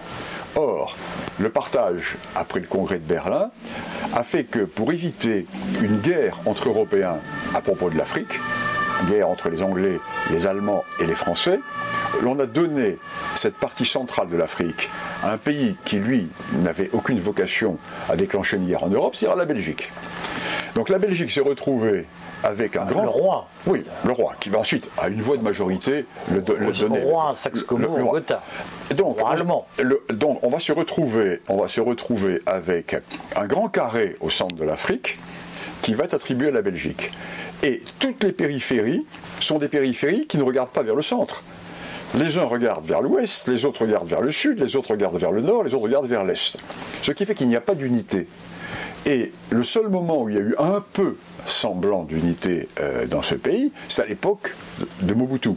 Or, 0.56 0.96
le 1.38 1.48
partage, 1.48 2.16
après 2.34 2.60
le 2.60 2.66
congrès 2.66 2.98
de 2.98 3.06
Berlin, 3.06 3.50
a 4.14 4.24
fait 4.24 4.44
que 4.44 4.60
pour 4.60 4.92
éviter 4.92 5.46
une 5.80 6.00
guerre 6.00 6.40
entre 6.46 6.68
Européens 6.68 7.18
à 7.54 7.60
propos 7.60 7.90
de 7.90 7.96
l'Afrique, 7.96 8.38
guerre 9.08 9.28
entre 9.28 9.48
les 9.48 9.62
Anglais, 9.62 10.00
les 10.30 10.46
Allemands 10.46 10.84
et 10.98 11.06
les 11.06 11.14
Français, 11.14 11.60
l'on 12.22 12.38
a 12.40 12.46
donné 12.46 12.98
cette 13.34 13.56
partie 13.56 13.86
centrale 13.86 14.28
de 14.28 14.36
l'Afrique 14.36 14.90
à 15.22 15.32
un 15.32 15.38
pays 15.38 15.76
qui, 15.84 15.96
lui, 15.96 16.28
n'avait 16.58 16.90
aucune 16.92 17.20
vocation 17.20 17.78
à 18.08 18.16
déclencher 18.16 18.56
une 18.56 18.66
guerre 18.66 18.82
en 18.82 18.88
Europe, 18.88 19.14
c'est-à-dire 19.14 19.36
la 19.36 19.46
Belgique. 19.46 19.92
Donc 20.74 20.88
la 20.88 20.98
Belgique 20.98 21.30
s'est 21.30 21.40
retrouvée 21.40 22.06
avec 22.44 22.76
un 22.76 22.84
grand. 22.84 23.02
Le 23.02 23.08
roi. 23.08 23.48
Oui, 23.66 23.84
le 24.04 24.12
roi, 24.12 24.34
qui 24.40 24.48
va 24.48 24.58
ensuite, 24.58 24.88
à 24.98 25.08
une 25.08 25.20
voix 25.20 25.36
de 25.36 25.42
majorité, 25.42 26.06
le, 26.32 26.40
donner. 26.40 27.00
Le 27.00 27.06
roi 27.06 27.32
Saxe-Cobourg, 27.34 28.20
Donc, 28.94 29.18
allemand. 29.26 29.66
donc, 30.10 30.38
on 30.42 30.48
va 30.48 30.58
se 30.58 30.72
retrouver, 30.72 31.40
on 31.48 31.56
va 31.56 31.68
se 31.68 31.80
retrouver 31.80 32.42
avec 32.46 32.96
un 33.36 33.46
grand 33.46 33.68
carré 33.68 34.16
au 34.20 34.30
centre 34.30 34.54
de 34.54 34.64
l'Afrique 34.64 35.18
qui 35.82 35.94
va 35.94 36.04
être 36.04 36.14
attribué 36.14 36.48
à 36.48 36.52
la 36.52 36.62
Belgique. 36.62 37.10
Et 37.62 37.82
toutes 37.98 38.24
les 38.24 38.32
périphéries 38.32 39.06
sont 39.40 39.58
des 39.58 39.68
périphéries 39.68 40.26
qui 40.26 40.38
ne 40.38 40.42
regardent 40.42 40.70
pas 40.70 40.82
vers 40.82 40.94
le 40.94 41.02
centre. 41.02 41.42
Les 42.14 42.38
uns 42.38 42.44
regardent 42.44 42.86
vers 42.86 43.02
l'ouest, 43.02 43.46
les 43.48 43.64
autres 43.64 43.82
regardent 43.82 44.08
vers 44.08 44.20
le 44.20 44.32
sud, 44.32 44.58
les 44.58 44.74
autres 44.74 44.90
regardent 44.90 45.18
vers 45.18 45.30
le 45.30 45.42
nord, 45.42 45.62
les 45.62 45.74
autres 45.74 45.84
regardent 45.84 46.08
vers 46.08 46.24
l'est. 46.24 46.56
Ce 47.02 47.12
qui 47.12 47.24
fait 47.24 47.34
qu'il 47.34 47.48
n'y 47.48 47.56
a 47.56 47.60
pas 47.60 47.74
d'unité. 47.74 48.26
Et 49.06 49.32
le 49.50 49.64
seul 49.64 49.88
moment 49.88 50.22
où 50.22 50.28
il 50.28 50.34
y 50.34 50.38
a 50.38 50.42
eu 50.42 50.54
un 50.58 50.84
peu 50.92 51.16
semblant 51.46 52.04
d'unité 52.04 52.68
euh, 52.80 53.06
dans 53.06 53.22
ce 53.22 53.34
pays, 53.34 53.72
c'est 53.88 54.02
à 54.02 54.06
l'époque 54.06 54.54
de 55.02 55.14
Mobutu 55.14 55.50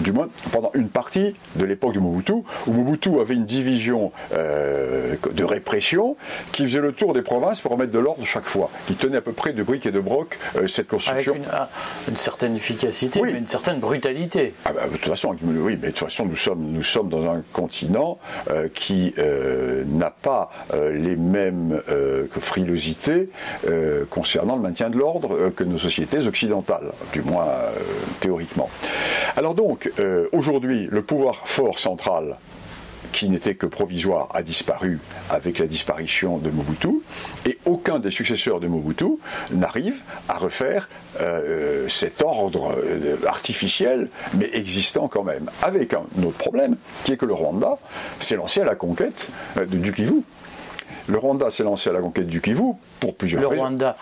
du 0.00 0.12
moins 0.12 0.30
pendant 0.50 0.70
une 0.72 0.88
partie 0.88 1.34
de 1.56 1.64
l'époque 1.66 1.92
de 1.92 2.00
Mobutu, 2.00 2.32
où 2.66 2.72
Mobutu 2.72 3.20
avait 3.20 3.34
une 3.34 3.44
division 3.44 4.12
euh, 4.32 5.14
de 5.30 5.44
répression 5.44 6.16
qui 6.52 6.62
faisait 6.62 6.80
le 6.80 6.92
tour 6.92 7.12
des 7.12 7.20
provinces 7.20 7.60
pour 7.60 7.72
remettre 7.72 7.92
de 7.92 7.98
l'ordre 7.98 8.24
chaque 8.24 8.46
fois, 8.46 8.70
qui 8.86 8.94
tenait 8.94 9.18
à 9.18 9.20
peu 9.20 9.32
près 9.32 9.52
de 9.52 9.62
briques 9.62 9.84
et 9.84 9.90
de 9.90 10.00
broc 10.00 10.38
euh, 10.56 10.66
cette 10.68 10.88
construction. 10.88 11.34
Avec 11.34 11.46
ah, 11.52 11.68
une, 12.08 12.16
certaine 12.16 12.56
efficacité, 12.56 13.20
mais 13.20 13.32
une 13.32 13.46
certaine 13.48 13.78
brutalité. 13.78 14.54
Ah 14.64 14.72
bah, 14.72 14.86
de 14.90 14.96
toute 14.96 15.06
façon, 15.08 15.36
oui, 15.42 15.78
mais 15.78 15.88
de 15.88 15.92
toute 15.92 15.98
façon, 15.98 16.24
nous 16.24 16.36
sommes, 16.36 16.64
nous 16.70 16.82
sommes 16.82 17.10
dans 17.10 17.30
un 17.30 17.42
continent 17.52 18.18
qui 18.72 19.14
n'a 19.86 20.10
pas 20.10 20.50
les 20.72 21.16
mêmes 21.16 21.82
frilosités 22.40 22.89
concernant 24.10 24.56
le 24.56 24.62
maintien 24.62 24.90
de 24.90 24.98
l'ordre 24.98 25.50
que 25.50 25.64
nos 25.64 25.78
sociétés 25.78 26.26
occidentales, 26.26 26.92
du 27.12 27.22
moins 27.22 27.46
théoriquement. 28.20 28.68
Alors 29.36 29.54
donc, 29.54 29.90
euh, 29.98 30.28
aujourd'hui, 30.32 30.88
le 30.90 31.02
pouvoir 31.02 31.48
fort 31.48 31.78
central 31.78 32.36
qui 33.12 33.28
n'était 33.28 33.56
que 33.56 33.66
provisoire, 33.66 34.28
a 34.34 34.42
disparu 34.42 35.00
avec 35.30 35.58
la 35.58 35.66
disparition 35.66 36.38
de 36.38 36.48
Mobutu, 36.48 37.00
et 37.44 37.58
aucun 37.64 37.98
des 37.98 38.10
successeurs 38.10 38.60
de 38.60 38.68
Mobutu 38.68 39.18
n'arrive 39.50 40.00
à 40.28 40.34
refaire 40.34 40.88
euh, 41.20 41.88
cet 41.88 42.22
ordre 42.22 42.72
euh, 42.78 43.16
artificiel, 43.26 44.08
mais 44.38 44.48
existant 44.52 45.08
quand 45.08 45.24
même. 45.24 45.50
Avec 45.60 45.92
un 45.92 46.04
autre 46.24 46.38
problème, 46.38 46.76
qui 47.02 47.12
est 47.12 47.16
que 47.16 47.26
le 47.26 47.34
Rwanda 47.34 47.78
s'est 48.20 48.36
lancé 48.36 48.60
à 48.60 48.64
la 48.64 48.76
conquête 48.76 49.28
du 49.66 49.92
Kivu. 49.92 50.22
Le 51.08 51.18
Rwanda 51.18 51.50
s'est 51.50 51.64
lancé 51.64 51.90
à 51.90 51.92
la 51.92 52.00
conquête 52.00 52.26
du 52.26 52.40
Kivu 52.40 52.74
pour 53.00 53.14
plusieurs 53.14 53.42
raisons. 53.42 53.52
Le 53.52 53.58
Rwanda 53.60 53.96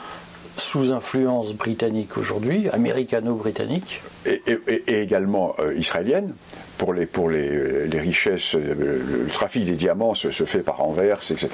sous 0.57 0.93
influence 0.93 1.55
britannique 1.55 2.17
aujourd'hui, 2.19 2.69
américano-britannique. 2.69 4.03
Et, 4.27 4.43
également 4.87 5.55
euh, 5.61 5.75
israélienne, 5.75 6.35
pour 6.79 6.95
les, 6.95 7.07
pour 7.07 7.29
les, 7.29 7.87
les 7.87 8.01
richesses, 8.01 8.55
euh, 8.55 9.05
le, 9.05 9.27
trafic 9.27 9.65
des 9.67 9.73
diamants 9.73 10.15
se, 10.15 10.31
se, 10.31 10.45
fait 10.45 10.61
par 10.61 10.81
Anvers, 10.81 11.19
etc. 11.31 11.49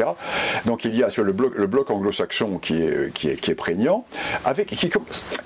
Donc 0.66 0.84
il 0.84 0.94
y 0.94 1.02
a 1.02 1.08
le 1.16 1.32
bloc, 1.32 1.54
le 1.56 1.66
bloc 1.66 1.90
anglo-saxon 1.90 2.58
qui 2.58 2.82
est, 2.82 3.12
qui, 3.12 3.30
est, 3.30 3.36
qui 3.36 3.50
est 3.50 3.54
prégnant, 3.54 4.04
avec, 4.44 4.68
qui 4.68 4.90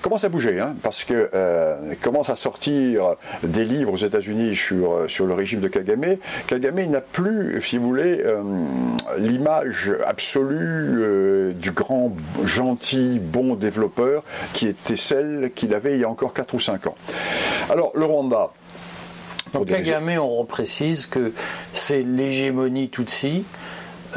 commence 0.01 0.23
à 0.23 0.29
bouger, 0.29 0.59
hein, 0.59 0.75
parce 0.83 1.03
que 1.03 1.29
euh, 1.33 1.93
commence 2.01 2.29
à 2.29 2.35
sortir 2.35 3.15
des 3.43 3.63
livres 3.63 3.93
aux 3.93 3.97
États-Unis 3.97 4.55
sur, 4.55 5.05
sur 5.07 5.25
le 5.25 5.33
régime 5.33 5.61
de 5.61 5.67
Kagame. 5.67 6.17
Kagame 6.47 6.85
n'a 6.85 7.01
plus, 7.01 7.61
si 7.61 7.77
vous 7.77 7.87
voulez, 7.87 8.21
euh, 8.23 8.41
l'image 9.17 9.91
absolue 10.05 11.53
du 11.55 11.71
grand, 11.71 12.15
gentil, 12.45 13.19
bon 13.19 13.55
développeur 13.55 14.23
qui 14.53 14.67
était 14.67 14.95
celle 14.95 15.51
qu'il 15.55 15.73
avait 15.73 15.93
il 15.93 16.01
y 16.01 16.03
a 16.03 16.09
encore 16.09 16.33
4 16.33 16.53
ou 16.53 16.59
5 16.59 16.87
ans. 16.87 16.95
Alors 17.69 17.91
le 17.95 18.05
Rwanda, 18.05 18.51
donc 19.53 19.67
Kagame, 19.67 20.17
on 20.19 20.35
reprécise 20.35 21.05
que 21.05 21.33
c'est 21.73 22.03
l'hégémonie 22.03 22.89
Tutsi 22.89 23.43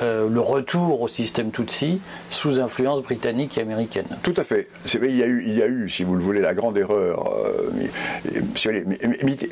euh, 0.01 0.29
le 0.29 0.41
retour 0.41 1.03
au 1.03 1.09
système 1.09 1.51
Tutsi 1.51 2.01
sous 2.33 2.61
influence 2.61 3.03
britannique 3.03 3.59
et 3.59 3.61
américaine. 3.61 4.07
Tout 4.23 4.35
à 4.37 4.45
fait. 4.45 4.69
il, 4.95 5.17
y 5.17 5.23
a 5.23 5.67
eu, 5.67 5.89
si 5.89 6.03
vous 6.03 6.15
le 6.15 6.23
voulez, 6.23 6.41
la 6.41 6.55
grande 6.55 6.79
erreur. 6.79 7.35
Euh, 7.37 7.71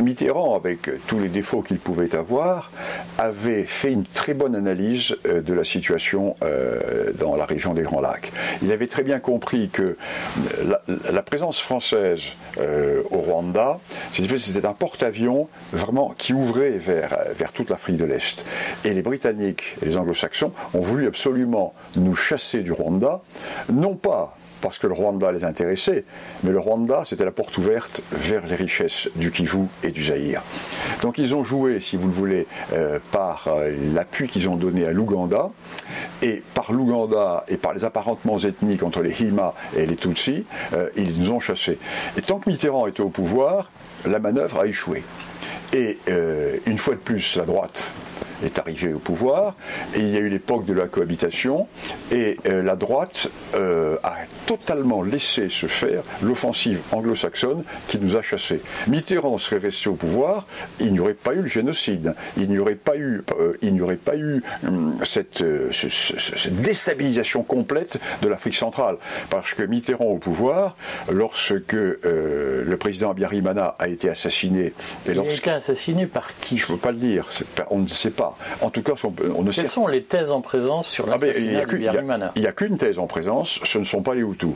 Mitterrand, 0.02 0.56
avec 0.56 0.90
tous 1.06 1.18
les 1.18 1.28
défauts 1.28 1.62
qu'il 1.62 1.78
pouvait 1.78 2.14
avoir, 2.14 2.70
avait 3.18 3.64
fait 3.64 3.92
une 3.92 4.04
très 4.04 4.34
bonne 4.34 4.54
analyse 4.54 5.16
euh, 5.26 5.42
de 5.42 5.52
la 5.52 5.64
situation 5.64 6.37
dans 7.18 7.37
la 7.37 7.44
région 7.44 7.75
des 7.75 7.82
Grands 7.82 8.00
Lacs. 8.00 8.32
Il 8.62 8.72
avait 8.72 8.87
très 8.87 9.02
bien 9.02 9.20
compris 9.20 9.68
que 9.68 9.96
la, 10.64 11.22
présence 11.22 11.60
française 11.60 12.22
au 12.58 13.18
Rwanda, 13.18 13.78
c'était 14.12 14.66
un 14.66 14.72
porte-avions 14.72 15.49
vraiment 15.72 16.14
qui 16.16 16.32
ouvrait 16.32 16.70
vers, 16.70 17.16
vers 17.34 17.52
toute 17.52 17.68
l'Afrique 17.68 17.96
de 17.96 18.04
l'Est. 18.04 18.44
Et 18.84 18.94
les 18.94 19.02
Britanniques 19.02 19.76
et 19.82 19.87
les 19.87 19.96
Anglo-Saxons 19.96 20.52
ont 20.75 20.80
voulu 20.80 21.06
absolument 21.06 21.75
nous 21.96 22.14
chasser 22.14 22.62
du 22.62 22.69
Rwanda, 22.72 23.20
non 23.72 23.94
pas 23.94 24.36
parce 24.60 24.78
que 24.78 24.86
le 24.86 24.94
Rwanda 24.94 25.32
les 25.32 25.44
intéressait, 25.44 26.04
mais 26.44 26.50
le 26.50 26.58
Rwanda, 26.58 27.02
c'était 27.04 27.24
la 27.24 27.30
porte 27.30 27.56
ouverte 27.58 28.02
vers 28.12 28.46
les 28.46 28.54
richesses 28.54 29.08
du 29.16 29.30
Kivu 29.30 29.66
et 29.82 29.90
du 29.90 30.04
Zaïre. 30.04 30.42
Donc 31.02 31.18
ils 31.18 31.34
ont 31.34 31.44
joué, 31.44 31.80
si 31.80 31.96
vous 31.96 32.06
le 32.06 32.12
voulez, 32.12 32.46
euh, 32.72 32.98
par 33.10 33.48
euh, 33.48 33.74
l'appui 33.94 34.28
qu'ils 34.28 34.48
ont 34.48 34.56
donné 34.56 34.84
à 34.86 34.92
l'Ouganda, 34.92 35.50
et 36.22 36.42
par 36.54 36.72
l'Ouganda 36.72 37.44
et 37.48 37.56
par 37.56 37.72
les 37.72 37.84
apparentements 37.84 38.38
ethniques 38.38 38.82
entre 38.82 39.00
les 39.00 39.22
Hima 39.22 39.54
et 39.76 39.86
les 39.86 39.96
Tutsis, 39.96 40.44
euh, 40.74 40.90
ils 40.96 41.20
nous 41.20 41.30
ont 41.30 41.40
chassés. 41.40 41.78
Et 42.16 42.22
tant 42.22 42.38
que 42.38 42.50
Mitterrand 42.50 42.86
était 42.86 43.00
au 43.02 43.08
pouvoir, 43.08 43.70
la 44.06 44.18
manœuvre 44.18 44.60
a 44.60 44.66
échoué. 44.66 45.02
Et 45.72 45.98
une 46.66 46.78
fois 46.78 46.94
de 46.94 47.00
plus, 47.00 47.36
la 47.36 47.44
droite 47.44 47.92
est 48.44 48.58
arrivé 48.58 48.92
au 48.92 48.98
pouvoir, 48.98 49.54
et 49.94 50.00
il 50.00 50.10
y 50.10 50.16
a 50.16 50.20
eu 50.20 50.28
l'époque 50.28 50.64
de 50.64 50.72
la 50.72 50.86
cohabitation, 50.86 51.66
et 52.12 52.36
euh, 52.46 52.62
la 52.62 52.76
droite 52.76 53.28
euh, 53.54 53.96
a 54.02 54.16
totalement 54.46 55.02
laissé 55.02 55.48
se 55.48 55.66
faire 55.66 56.02
l'offensive 56.22 56.80
anglo-saxonne 56.92 57.64
qui 57.86 57.98
nous 57.98 58.16
a 58.16 58.22
chassés. 58.22 58.60
Mitterrand 58.88 59.38
serait 59.38 59.58
resté 59.58 59.88
au 59.88 59.94
pouvoir, 59.94 60.46
il 60.80 60.92
n'y 60.92 61.00
aurait 61.00 61.14
pas 61.14 61.34
eu 61.34 61.42
le 61.42 61.48
génocide, 61.48 62.14
il 62.36 62.48
n'y 62.48 62.58
aurait 62.58 62.74
pas 62.74 62.96
eu, 62.96 63.22
euh, 63.38 63.56
il 63.62 63.74
n'y 63.74 63.80
aurait 63.80 63.96
pas 63.96 64.16
eu 64.16 64.42
hum, 64.66 64.96
cette, 65.04 65.44
cette, 65.72 66.62
déstabilisation 66.62 67.42
complète 67.42 67.98
de 68.22 68.28
l'Afrique 68.28 68.54
centrale, 68.54 68.96
parce 69.28 69.54
que 69.54 69.62
Mitterrand 69.62 70.06
au 70.06 70.18
pouvoir, 70.18 70.76
lorsque 71.10 71.72
le 71.72 72.76
président 72.78 73.10
Abiyarimana 73.10 73.76
a 73.78 73.88
été 73.88 74.08
assassiné, 74.08 74.72
et 75.06 75.12
été 75.12 75.40
assassiné 75.61 76.07
par 76.07 76.37
qui 76.38 76.59
Je 76.59 76.64
ne 76.64 76.76
peux 76.76 76.79
pas 76.79 76.90
le 76.90 76.99
dire, 76.99 77.29
on 77.71 77.79
ne 77.79 77.88
sait 77.88 78.11
pas. 78.11 78.37
En 78.61 78.71
tout 78.71 78.83
cas, 78.83 78.93
on, 79.05 79.43
ne 79.43 79.52
Quelles 79.52 79.69
sont 79.69 79.87
les 79.87 80.02
thèses 80.02 80.31
en 80.31 80.40
présence 80.40 80.88
sur 80.88 81.07
ah, 81.09 81.12
l'assassinat 81.12 81.67
de 81.67 81.76
Il 82.35 82.43
n'y 82.43 82.47
a 82.47 82.52
qu'une 82.52 82.76
thèse 82.76 82.99
en 82.99 83.07
présence, 83.07 83.61
ce 83.64 83.79
ne 83.79 83.85
sont 83.85 84.02
pas 84.02 84.14
les 84.14 84.23
Hutus. 84.23 84.55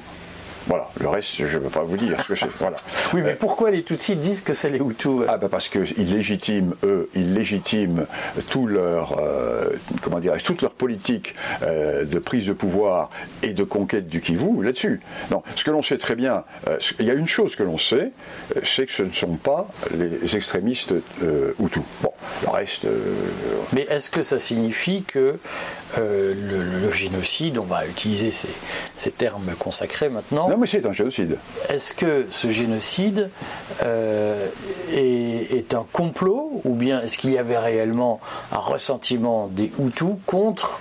Voilà, 0.67 0.89
le 0.99 1.09
reste, 1.09 1.35
je 1.37 1.59
ne 1.59 1.65
veux 1.65 1.71
pas 1.71 1.83
vous 1.83 1.97
dire 1.97 2.21
ce 2.23 2.29
que 2.29 2.35
c'est. 2.35 2.51
Voilà. 2.59 2.79
Oui, 3.13 3.21
mais 3.23 3.35
pourquoi 3.35 3.71
les 3.71 3.83
Tutsis 3.83 4.17
disent 4.17 4.41
que 4.41 4.55
c'est 4.55 4.71
les 4.71 4.79
Hutus 4.79 5.23
Ah 5.29 5.37
ben 5.37 5.49
parce 5.49 5.69
qu'ils 5.69 6.13
légitiment, 6.13 6.75
eux, 6.83 7.09
ils 7.15 7.35
légitiment 7.35 8.07
tout 8.51 8.67
leur, 8.67 9.19
euh, 9.19 9.71
comment 10.03 10.21
toute 10.43 10.63
leur 10.63 10.73
politique 10.73 11.35
euh, 11.63 12.05
de 12.05 12.19
prise 12.19 12.47
de 12.47 12.53
pouvoir 12.53 13.11
et 13.43 13.53
de 13.53 13.63
conquête 13.63 14.09
du 14.09 14.21
Kivu 14.21 14.63
là-dessus. 14.63 15.01
Non, 15.31 15.43
ce 15.55 15.65
que 15.65 15.71
l'on 15.71 15.83
sait 15.83 15.99
très 15.99 16.17
bien, 16.17 16.45
euh, 16.67 16.79
il 16.99 17.07
y 17.07 17.11
a 17.11 17.15
une 17.15 17.29
chose 17.29 17.57
que 17.57 17.63
l'on 17.63 17.79
sait, 17.79 18.11
c'est 18.65 18.87
que 18.87 18.93
ce 18.93 19.03
ne 19.03 19.13
sont 19.13 19.37
pas 19.37 19.69
les 19.97 20.37
extrémistes 20.37 20.95
Hutus. 21.61 21.83
Bon, 22.03 22.11
le 22.43 22.51
reste. 22.51 22.87
Mais 23.73 23.87
est-ce 23.91 24.11
que 24.11 24.23
ça 24.23 24.39
signifie 24.39 25.03
que 25.03 25.39
le, 25.99 26.91
génocide, 26.93 27.59
on 27.59 27.65
va 27.65 27.87
utiliser 27.87 28.31
ces, 28.31 28.49
ces 28.97 29.11
termes 29.11 29.53
consacrés 29.59 30.09
maintenant. 30.09 30.49
Non, 30.49 30.57
mais 30.57 30.67
c'est 30.67 30.87
un 30.87 30.93
génocide. 30.93 31.39
Est-ce 31.69 31.95
que 31.95 32.27
ce 32.31 32.51
génocide 32.51 33.31
euh, 33.83 34.49
est, 34.93 35.75
un 35.75 35.87
complot 35.93 36.61
ou 36.65 36.75
bien 36.75 37.01
est-ce 37.03 37.19
qu'il 37.19 37.31
y 37.31 37.39
avait 37.39 37.59
réellement 37.59 38.21
un 38.53 38.59
ressentiment 38.59 39.49
des 39.49 39.73
Hutus 39.79 40.15
contre 40.27 40.81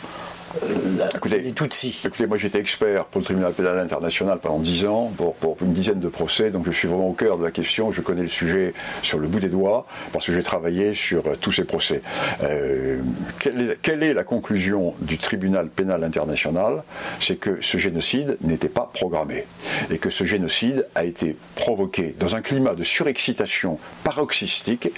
euh, 0.61 1.07
écoutez, 1.15 1.39
les 1.39 1.51
Tutsis. 1.51 2.01
Écoutez, 2.05 2.27
moi 2.27 2.37
j'étais 2.37 2.59
expert 2.59 3.05
pour 3.05 3.19
le 3.19 3.25
tribunal 3.25 3.53
pénal 3.53 3.79
international 3.79 4.39
pendant 4.39 4.59
10 4.59 4.85
ans, 4.85 5.11
pour, 5.17 5.35
pour, 5.35 5.57
une 5.61 5.73
dizaine 5.73 5.99
de 5.99 6.07
procès, 6.09 6.51
donc 6.51 6.65
je 6.65 6.71
suis 6.71 6.87
vraiment 6.87 7.09
au 7.09 7.13
cœur 7.13 7.37
de 7.37 7.43
la 7.43 7.51
question, 7.51 7.91
je 7.91 8.01
connais 8.01 8.23
le 8.23 8.29
sujet 8.29 8.73
sur 9.01 9.19
le 9.19 9.27
bout 9.27 9.39
des 9.39 9.49
doigts, 9.49 9.87
parce 10.11 10.25
que 10.25 10.33
j'ai 10.33 10.43
travaillé 10.43 10.93
sur 10.93 11.25
euh, 11.27 11.35
tous 11.39 11.51
ces 11.51 11.63
procès. 11.63 12.01
Euh, 12.43 12.99
quelle, 13.39 13.61
est, 13.61 13.77
quelle, 13.81 14.03
est, 14.03 14.13
la 14.13 14.23
conclusion 14.23 14.93
du 14.99 15.17
tribunal 15.17 15.69
pénal 15.69 16.03
international? 16.03 16.83
C'est 17.19 17.37
que 17.37 17.57
ce 17.61 17.77
génocide 17.77 18.37
n'était 18.41 18.69
pas 18.69 18.89
programmé, 18.93 19.45
et 19.89 19.97
que 19.97 20.09
ce 20.09 20.23
génocide 20.23 20.87
a 20.93 21.03
été 21.03 21.35
provoqué 21.55 22.15
dans 22.19 22.35
un 22.35 22.41
climat 22.41 22.75
de 22.75 22.83
surexcitation 22.83 23.79
paroxystique. 24.03 24.89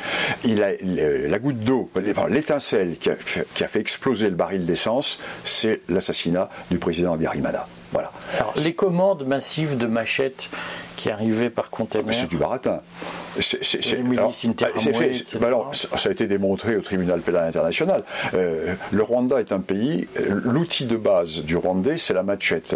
Il 0.43 0.61
a, 0.63 0.71
la 1.27 1.39
goutte 1.39 1.59
d'eau, 1.59 1.89
l'étincelle 2.29 2.97
qui, 2.97 3.09
qui 3.53 3.63
a 3.63 3.67
fait 3.67 3.79
exploser 3.79 4.29
le 4.29 4.35
baril 4.35 4.65
d'essence, 4.65 5.19
c'est 5.45 5.81
l'assassinat 5.89 6.49
du 6.69 6.77
président 6.77 7.13
Abiyarimana. 7.13 7.67
Voilà. 7.91 8.11
Alors, 8.35 8.53
les 8.57 8.73
commandes 8.73 9.25
massives 9.25 9.77
de 9.77 9.87
machettes 9.87 10.49
qui 10.97 11.09
arrivaient 11.09 11.49
par 11.49 11.69
conteneur. 11.69 12.13
C'est 12.13 12.27
du 12.27 12.37
baratin. 12.37 12.81
C'est, 13.39 13.63
ça 13.63 16.09
a 16.09 16.11
été 16.11 16.27
démontré 16.27 16.75
au 16.75 16.81
tribunal 16.81 17.21
pénal 17.21 17.47
international. 17.47 18.03
Euh, 18.33 18.73
le 18.91 19.03
Rwanda 19.03 19.39
est 19.39 19.51
un 19.51 19.59
pays, 19.59 20.07
l'outil 20.29 20.85
de 20.85 20.97
base 20.97 21.43
du 21.43 21.57
Rwandais, 21.57 21.97
c'est 21.97 22.13
la 22.13 22.23
machette. 22.23 22.75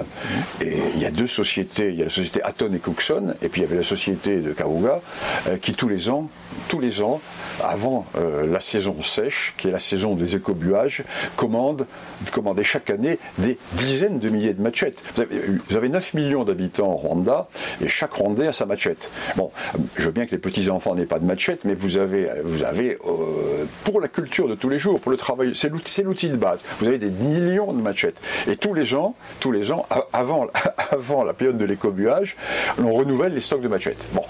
Et 0.61 0.77
il 0.95 1.01
y 1.01 1.05
a 1.05 1.11
deux 1.11 1.27
sociétés, 1.27 1.89
il 1.89 1.95
y 1.95 2.01
a 2.01 2.05
la 2.05 2.11
société 2.11 2.41
Aton 2.43 2.71
et 2.73 2.79
Cookson, 2.79 3.35
et 3.41 3.49
puis 3.49 3.61
il 3.61 3.63
y 3.63 3.67
avait 3.67 3.77
la 3.77 3.83
société 3.83 4.39
de 4.39 4.51
Karuga, 4.51 5.01
euh, 5.47 5.57
qui 5.57 5.73
tous 5.73 5.87
les 5.87 6.09
ans, 6.09 6.29
tous 6.67 6.79
les 6.79 7.01
ans, 7.01 7.21
avant 7.63 8.05
euh, 8.17 8.47
la 8.47 8.59
saison 8.59 9.01
sèche, 9.01 9.53
qui 9.57 9.67
est 9.67 9.71
la 9.71 9.79
saison 9.79 10.15
des 10.15 10.35
écobuages, 10.35 11.03
commandent, 11.35 11.85
commandaient 12.31 12.63
chaque 12.63 12.89
année 12.89 13.19
des 13.37 13.57
dizaines 13.73 14.19
de 14.19 14.29
milliers 14.29 14.53
de 14.53 14.61
machettes. 14.61 15.03
Vous 15.15 15.21
avez, 15.21 15.41
vous 15.69 15.75
avez 15.75 15.89
9 15.89 16.13
millions 16.13 16.43
d'habitants 16.43 16.91
au 16.91 16.95
Rwanda, 16.95 17.47
et 17.83 17.87
chaque 17.87 18.13
Rwandais 18.13 18.47
a 18.47 18.53
sa 18.53 18.65
machette. 18.65 19.09
Bon, 19.35 19.51
je 19.95 20.03
veux 20.03 20.11
bien 20.11 20.25
que 20.25 20.31
les 20.31 20.37
petits-enfants 20.49 20.95
n'aient 20.95 21.05
pas 21.05 21.19
de 21.19 21.25
machette, 21.25 21.65
mais 21.65 21.75
vous 21.75 21.97
avez, 21.97 22.29
vous 22.43 22.63
avez 22.63 22.97
euh, 23.05 23.65
pour 23.83 24.01
la 24.01 24.07
culture 24.07 24.47
de 24.47 24.55
tous 24.55 24.69
les 24.69 24.79
jours, 24.79 24.99
pour 24.99 25.11
le 25.11 25.17
travail, 25.17 25.51
c'est 25.53 25.69
l'outil 26.03 26.29
de 26.29 26.37
base. 26.37 26.59
Vous 26.79 26.87
avez 26.87 26.97
des 26.97 27.09
millions 27.09 27.71
de 27.73 27.81
machettes. 27.81 28.21
Et 28.47 28.55
tous 28.55 28.73
les 28.73 28.93
ans, 28.93 29.15
tous 29.39 29.51
les 29.51 29.71
ans, 29.71 29.87
avant, 30.13 30.47
avant 30.91 31.23
la 31.23 31.33
période 31.33 31.57
de 31.57 31.65
l'écobuage, 31.65 32.35
on 32.81 32.93
renouvelle 32.93 33.33
les 33.33 33.39
stocks 33.39 33.61
de 33.61 33.67
machettes. 33.67 34.07
Bon, 34.13 34.23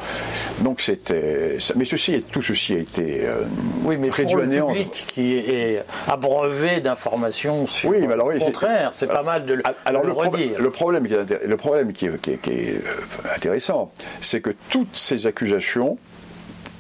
donc 0.64 0.82
c'était, 0.82 1.58
mais 1.76 1.86
ceci, 1.86 2.22
tout 2.32 2.42
ceci 2.42 2.74
a 2.74 2.80
été 2.80 3.22
euh, 3.26 3.44
oui, 3.84 3.98
mais 3.98 4.10
pour 4.10 4.36
le 4.36 4.48
public 4.48 5.06
qui 5.08 5.34
est 5.34 5.84
abreuvé 6.08 6.82
d'informations 6.82 7.66
sur 7.68 7.90
oui, 7.90 8.06
mais 8.06 8.14
alors, 8.14 8.30
le 8.30 8.40
contraire, 8.40 8.92
c'est 8.94 9.08
pas 9.08 9.24
mal 9.24 9.46
de 9.46 9.54
le, 9.56 9.64
alors, 9.86 10.04
le, 10.04 10.12
redire. 10.12 10.60
le 10.60 10.70
problème 10.70 11.08
qui 11.08 11.14
est, 11.14 11.46
le 11.46 11.58
problème 11.58 11.94
qui 11.94 12.06
est, 12.08 12.22
qui 12.22 12.32
est 12.32 12.76
euh, 12.76 13.36
intéressant, 13.36 13.92
c'est 14.22 14.42
que 14.42 14.52
toutes 14.70 14.96
ces 14.96 15.28
accusations 15.28 15.98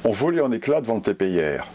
ont 0.03 0.11
volé 0.11 0.41
en 0.41 0.51
éclats 0.51 0.81
devant 0.81 0.95
le 0.95 1.01
TPIR. 1.01 1.65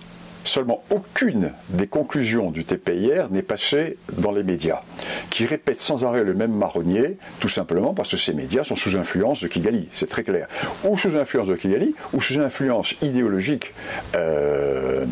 Seulement 0.44 0.82
aucune 0.90 1.52
des 1.70 1.86
conclusions 1.86 2.50
du 2.50 2.64
TPIR 2.64 3.30
n'est 3.30 3.42
passée 3.42 3.96
dans 4.12 4.30
les 4.30 4.42
médias, 4.42 4.82
qui 5.30 5.46
répètent 5.46 5.80
sans 5.80 6.04
arrêt 6.04 6.22
le 6.22 6.34
même 6.34 6.52
marronnier, 6.52 7.16
tout 7.40 7.48
simplement 7.48 7.94
parce 7.94 8.10
que 8.10 8.16
ces 8.18 8.34
médias 8.34 8.62
sont 8.62 8.76
sous 8.76 8.96
influence 8.96 9.42
de 9.42 9.48
Kigali, 9.48 9.88
c'est 9.92 10.08
très 10.08 10.22
clair. 10.22 10.46
Ou 10.84 10.98
sous 10.98 11.16
influence 11.16 11.48
de 11.48 11.56
Kigali, 11.56 11.94
ou 12.12 12.20
sous 12.20 12.38
influence 12.40 12.94
idéologique 13.00 13.72
euh, 14.14 15.06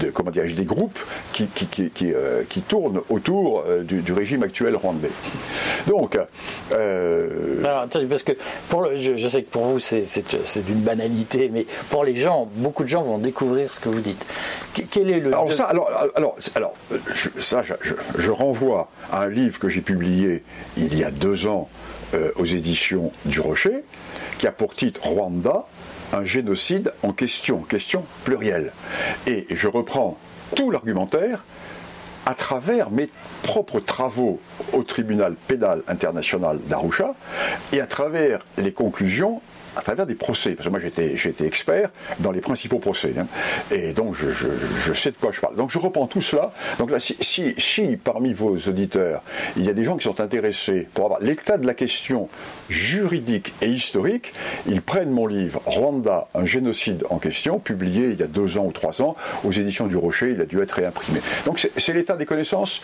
de, 0.00 0.54
des 0.54 0.64
groupes 0.64 0.98
qui, 1.32 1.46
qui, 1.46 2.12
euh, 2.14 2.42
tournent 2.68 3.00
autour 3.08 3.64
euh, 3.66 3.82
du, 3.82 4.12
régime 4.12 4.42
actuel 4.44 4.76
rwandais. 4.76 5.10
Donc. 5.86 6.18
Alors, 6.70 7.80
attendez, 7.82 8.06
parce 8.06 8.22
que 8.22 8.32
pour 8.68 8.88
je, 8.96 9.28
sais 9.28 9.42
que 9.42 9.50
pour 9.50 9.64
vous 9.64 9.78
c'est 9.80 10.64
d'une 10.64 10.80
banalité, 10.80 11.50
mais 11.52 11.66
pour 11.90 12.04
les 12.04 12.16
gens, 12.16 12.48
beaucoup 12.54 12.84
de 12.84 12.88
gens 12.88 13.02
vont 13.02 13.18
découvrir 13.18 13.70
ce 13.70 13.80
que 13.80 13.88
vous 13.88 14.00
dites. 14.00 14.24
Quel 14.90 15.10
est 15.10 15.20
le. 15.20 15.28
Alors, 15.28 15.52
ça, 15.52 15.64
alors, 15.64 15.90
alors, 16.14 16.36
alors 16.54 16.74
je, 17.14 17.40
ça, 17.40 17.62
je, 17.62 18.30
renvoie 18.30 18.90
à 19.10 19.22
un 19.22 19.28
livre 19.28 19.58
que 19.58 19.68
j'ai 19.68 19.80
publié 19.80 20.44
il 20.76 20.96
y 20.96 21.04
a 21.04 21.10
deux 21.10 21.46
ans 21.46 21.68
euh, 22.14 22.30
aux 22.36 22.44
éditions 22.44 23.12
du 23.24 23.40
Rocher, 23.40 23.84
qui 24.38 24.46
a 24.46 24.52
pour 24.52 24.74
titre 24.74 25.06
Rwanda, 25.06 25.66
un 26.12 26.24
génocide 26.24 26.92
en 27.02 27.12
question, 27.12 27.60
question 27.60 28.04
plurielle. 28.24 28.72
Et 29.26 29.46
je 29.50 29.68
reprends 29.68 30.18
tout 30.54 30.70
l'argumentaire 30.70 31.44
à 32.26 32.34
travers 32.34 32.90
mes 32.90 33.08
propres 33.42 33.80
travaux 33.80 34.40
au 34.72 34.82
tribunal 34.82 35.34
pénal 35.46 35.82
international 35.86 36.58
d'Arusha 36.66 37.14
et 37.72 37.80
à 37.80 37.86
travers 37.86 38.44
les 38.58 38.72
conclusions 38.72 39.40
à 39.76 39.82
travers 39.82 40.06
des 40.06 40.14
procès, 40.14 40.52
parce 40.52 40.66
que 40.66 40.70
moi 40.70 40.80
j'étais, 40.80 41.46
expert 41.46 41.90
dans 42.20 42.32
les 42.32 42.40
principaux 42.40 42.78
procès, 42.78 43.12
hein. 43.18 43.26
et 43.70 43.92
donc 43.92 44.16
je, 44.16 44.28
je, 44.30 44.92
sais 44.92 45.10
de 45.10 45.16
quoi 45.16 45.30
je 45.32 45.40
parle. 45.40 45.56
Donc 45.56 45.70
je 45.70 45.78
reprends 45.78 46.06
tout 46.06 46.22
cela. 46.22 46.52
Donc 46.78 46.90
là, 46.90 46.98
si, 46.98 47.16
si, 47.20 47.54
si, 47.58 47.96
parmi 47.96 48.32
vos 48.32 48.56
auditeurs, 48.56 49.22
il 49.56 49.64
y 49.64 49.68
a 49.68 49.72
des 49.72 49.84
gens 49.84 49.96
qui 49.96 50.04
sont 50.04 50.20
intéressés 50.20 50.88
pour 50.94 51.04
avoir 51.04 51.20
l'état 51.20 51.58
de 51.58 51.66
la 51.66 51.74
question 51.74 52.28
juridique 52.68 53.54
et 53.60 53.68
historique, 53.68 54.32
ils 54.66 54.82
prennent 54.82 55.10
mon 55.10 55.26
livre 55.26 55.60
Rwanda, 55.66 56.28
un 56.34 56.44
génocide 56.44 57.04
en 57.10 57.18
question, 57.18 57.58
publié 57.58 58.10
il 58.10 58.20
y 58.20 58.22
a 58.22 58.26
deux 58.26 58.58
ans 58.58 58.66
ou 58.66 58.72
trois 58.72 59.02
ans 59.02 59.16
aux 59.44 59.52
éditions 59.52 59.86
du 59.86 59.96
Rocher, 59.96 60.30
il 60.30 60.40
a 60.40 60.46
dû 60.46 60.60
être 60.60 60.72
réimprimé. 60.72 61.20
Donc 61.44 61.68
c'est 61.76 61.92
l'état 61.92 62.16
des 62.16 62.26
connaissances 62.26 62.82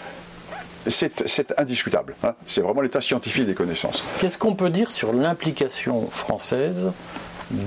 c'est 0.88 1.58
indiscutable. 1.58 2.14
Hein. 2.22 2.34
C'est 2.46 2.60
vraiment 2.60 2.80
l'état 2.80 3.00
scientifique 3.00 3.46
des 3.46 3.54
connaissances. 3.54 4.04
Qu'est-ce 4.20 4.38
qu'on 4.38 4.54
peut 4.54 4.70
dire 4.70 4.90
sur 4.90 5.12
l'implication 5.12 6.08
française 6.10 6.92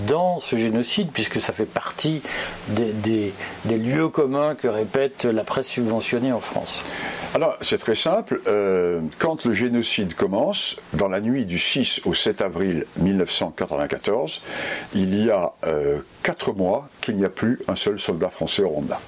dans 0.08 0.39
ce 0.39 0.56
génocide, 0.56 1.10
puisque 1.13 1.39
ça 1.39 1.54
fait 1.54 1.65
partie 1.65 2.21
des, 2.69 3.34
lieux 3.65 4.10
communs 4.10 4.56
que 4.56 4.67
répète 4.67 5.25
la 5.25 5.43
presse 5.43 5.67
subventionnée 5.67 6.32
en 6.32 6.39
France? 6.39 6.82
Alors, 7.34 7.58
c'est 7.62 7.78
très 7.78 7.95
simple. 7.95 8.41
Euh, 8.47 9.01
quand 9.19 9.45
le 9.45 9.54
génocide 9.54 10.15
commence, 10.15 10.78
dans 10.93 11.10
la 11.10 11.19
nuit 11.21 11.45
du 11.45 11.60
6 11.60 12.01
au 12.06 12.13
7 12.13 12.41
avril 12.41 12.86
1994, 12.97 14.41
il 14.93 15.23
y 15.23 15.30
a 15.30 15.54
euh, 15.65 15.99
quatre 16.23 16.54
mois 16.54 16.88
qu'il 17.01 17.17
n'y 17.17 17.25
a 17.25 17.30
plus 17.30 17.60
un 17.67 17.75
seul 17.75 17.99
soldat 17.99 18.30
français 18.30 18.63
au 18.63 18.69
Rwanda. 18.69 18.99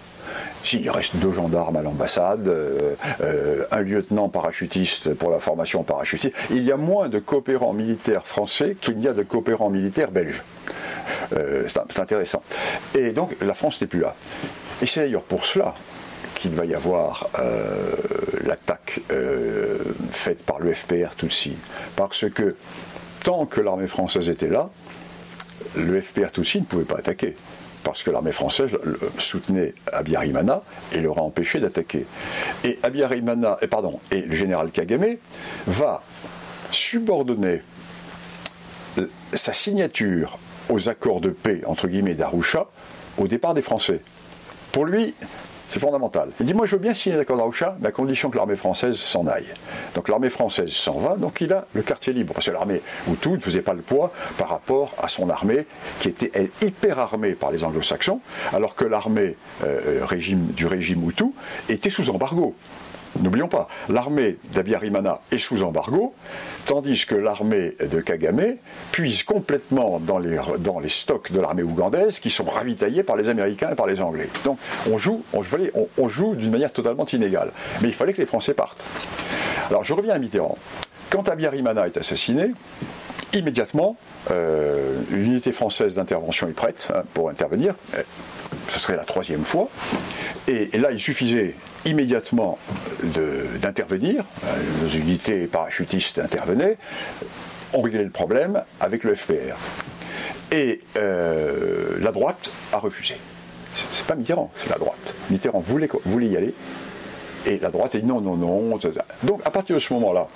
Si, 0.68 0.82
il 0.82 0.90
reste 0.90 1.16
deux 1.16 1.32
gendarmes 1.32 1.78
à 1.78 1.82
l'ambassade, 1.82 2.46
euh, 2.50 2.96
euh, 3.22 3.64
un 3.72 3.80
lieutenant 3.80 4.28
parachutiste 4.28 5.14
pour 5.14 5.32
la 5.32 5.40
formation 5.40 5.82
parachutiste. 5.84 6.36
Il 6.50 6.62
y 6.64 6.74
a 6.74 6.76
moins 6.76 7.08
de 7.08 7.20
coopérants 7.20 7.72
militaires 7.72 8.28
français 8.28 8.76
qu'il 8.82 8.98
n'y 8.98 9.08
a 9.08 9.14
de 9.14 9.24
coopérants 9.24 9.70
militaires 9.70 10.12
belges. 10.12 10.44
Euh, 11.32 11.70
c'est 11.70 12.02
intéressant. 12.02 12.44
Et 12.96 13.12
donc 13.12 13.38
la 13.40 13.54
France 13.54 13.80
n'est 13.80 13.88
plus 13.88 14.02
là. 14.02 14.14
Et 14.82 14.88
c'est 14.88 15.00
d'ailleurs 15.00 15.22
pour 15.22 15.46
cela 15.46 15.74
qu'il 16.36 16.52
va 16.52 16.66
y 16.66 16.76
avoir 16.76 17.30
l'attaque 18.44 19.00
faite 20.12 20.44
par 20.44 20.60
le 20.60 20.74
FPR 20.74 21.16
Tutsi. 21.16 21.56
Parce 21.96 22.30
que 22.30 22.58
tant 23.24 23.46
que 23.46 23.62
l'armée 23.62 23.88
française 23.88 24.28
était 24.28 24.50
là, 24.50 24.70
le 25.78 26.02
FPR 26.02 26.32
Tutsi 26.34 26.60
ne 26.60 26.66
pouvait 26.66 26.84
pas 26.84 26.98
attaquer 26.98 27.38
parce 27.88 28.04
que 28.04 28.12
l'armée 28.12 28.34
française 28.34 28.72
soutenait 29.18 29.74
Abiyarimana 29.94 30.62
et 30.92 31.00
l'aura 31.00 31.22
empêché 31.22 31.62
d'attaquer. 31.62 32.06
Et 32.66 32.78
Abiyarimana, 32.84 33.58
et 33.62 33.68
pardon, 33.68 34.02
et 34.12 34.24
le 34.24 34.36
général 34.36 34.72
Kagame 34.72 35.16
va 35.68 36.04
subordonner 36.70 37.62
sa 39.32 39.54
signature 39.54 40.38
aux 40.68 40.90
accords 40.90 41.22
de 41.22 41.30
paix 41.30 41.62
entre 41.66 41.88
guillemets 41.88 42.14
d'Arusha 42.14 42.68
au 43.18 43.30
départ 43.30 43.54
des 43.54 43.62
Français. 43.62 44.02
Pour 44.74 44.84
lui, 44.84 45.14
C'est 45.70 45.80
fondamental. 45.80 46.30
Il 46.40 46.46
dit 46.46 46.54
Moi, 46.54 46.66
je 46.66 46.76
veux 46.76 46.82
bien 46.82 46.94
signer 46.94 47.18
l'accord 47.18 47.38
d'Arusha, 47.38 47.76
mais 47.80 47.88
à 47.88 47.92
condition 47.92 48.30
que 48.30 48.38
l'armée 48.38 48.56
française 48.56 48.96
s'en 48.96 49.28
aille. 49.28 49.48
Donc 49.96 50.10
l'armée 50.10 50.30
française 50.30 50.72
s'en 50.72 50.98
va, 50.98 51.16
donc 51.16 51.42
il 51.42 51.52
a 51.52 51.66
le 51.74 51.82
quartier 51.82 52.14
libre. 52.14 52.34
Parce 52.34 52.46
que 52.46 52.52
l'armée 52.52 52.82
Hutu 53.12 53.30
ne 53.30 53.40
faisait 53.40 53.62
pas 53.62 53.74
le 53.74 53.82
poids 53.82 54.12
par 54.38 54.50
rapport 54.50 54.96
à 55.02 55.08
son 55.08 55.30
armée, 55.30 55.66
qui 56.00 56.10
était, 56.10 56.32
elle, 56.34 56.50
hyper 56.62 57.00
armée 57.00 57.34
par 57.34 57.52
les 57.52 57.64
anglo-saxons, 57.64 58.22
alors 58.54 58.76
que 58.76 58.86
l'armée 58.86 59.36
euh, 59.64 60.02
régime, 60.04 60.48
du 60.48 60.66
régime 60.68 61.08
Hutu 61.08 61.26
était 61.70 61.90
sous 61.90 62.10
embargo. 62.10 62.56
N'oublions 63.22 63.48
pas, 63.48 63.68
l'armée 63.90 64.38
d'Abiyarimana 64.54 65.22
est 65.32 65.38
sous 65.38 65.64
embargo, 65.64 66.14
tandis 66.66 67.06
que 67.06 67.16
l'armée 67.16 67.76
de 67.80 68.00
Kagame 68.00 68.56
puise 68.92 69.24
complètement 69.24 70.00
dans 70.00 70.20
les, 70.20 70.90
stocks 70.90 71.32
de 71.32 71.40
l'armée 71.40 71.64
ougandaise 71.64 72.20
qui 72.20 72.30
sont 72.30 72.46
ravitaillés 72.46 73.04
par 73.04 73.16
les 73.16 73.30
Américains 73.30 73.72
et 73.72 73.76
par 73.76 73.88
les 73.88 74.02
Anglais. 74.02 74.30
Donc 74.44 74.60
on 74.92 74.98
joue, 74.98 75.24
on, 75.34 76.08
joue 76.08 76.36
d'une 76.36 76.52
manière 76.52 76.72
totalement 76.72 77.06
inégale. 77.06 77.52
Mais 77.82 77.88
il 77.88 77.94
fallait 77.94 78.14
que 78.14 78.22
les 78.22 78.28
Français 78.28 78.54
partent. 78.54 78.86
Alors 79.70 79.84
je 79.84 79.94
reviens 79.94 80.14
à 80.14 80.20
Mitterrand. 80.20 80.58
Quand 81.10 81.28
Abiyarimana 81.30 81.88
est 81.88 81.98
assassiné, 81.98 82.52
immédiatement, 83.34 83.98
euh, 84.32 84.96
l'unité 85.10 85.52
française 85.52 85.96
d'intervention 85.96 86.48
est 86.48 86.54
prête 86.54 86.92
hein, 86.94 87.04
pour 87.14 87.30
intervenir. 87.30 87.76
Euh, 87.96 88.04
ce 88.70 88.80
serait 88.80 88.96
la 88.96 89.06
troisième 89.06 89.44
fois. 89.44 89.70
Et, 90.48 90.78
là, 90.78 90.92
il 90.92 91.00
suffisait 91.00 91.56
immédiatement 91.86 92.58
d'intervenir. 93.62 94.24
Euh, 94.46 94.56
nos 94.84 94.90
unités 94.90 95.46
parachutistes 95.48 96.20
intervenaient. 96.20 96.78
On 97.74 97.82
réglait 97.82 98.04
le 98.04 98.10
problème 98.10 98.64
avec 98.80 99.04
le 99.04 99.14
FPR. 99.14 99.58
Et 100.52 100.82
la 100.96 102.12
droite 102.14 102.54
a 102.72 102.78
refusé. 102.78 103.18
C'est 103.94 104.06
pas 104.06 104.16
Mitterrand, 104.16 104.50
c'est 104.56 104.70
la 104.70 104.78
droite. 104.78 105.14
Mitterrand 105.30 105.60
voulait, 105.60 105.90
voulait 106.06 106.28
y 106.28 106.38
aller. 106.38 106.54
Et 107.46 107.60
la 107.60 107.70
droite 107.70 107.96
a 107.96 108.00
dit 108.00 108.06
non, 108.06 108.22
non, 108.22 108.38
non. 108.38 108.80
Donc 109.24 109.42
à 109.44 109.52
partir 109.52 109.76
de 109.76 109.82
ce 109.82 109.94
moment-là, 109.94 110.30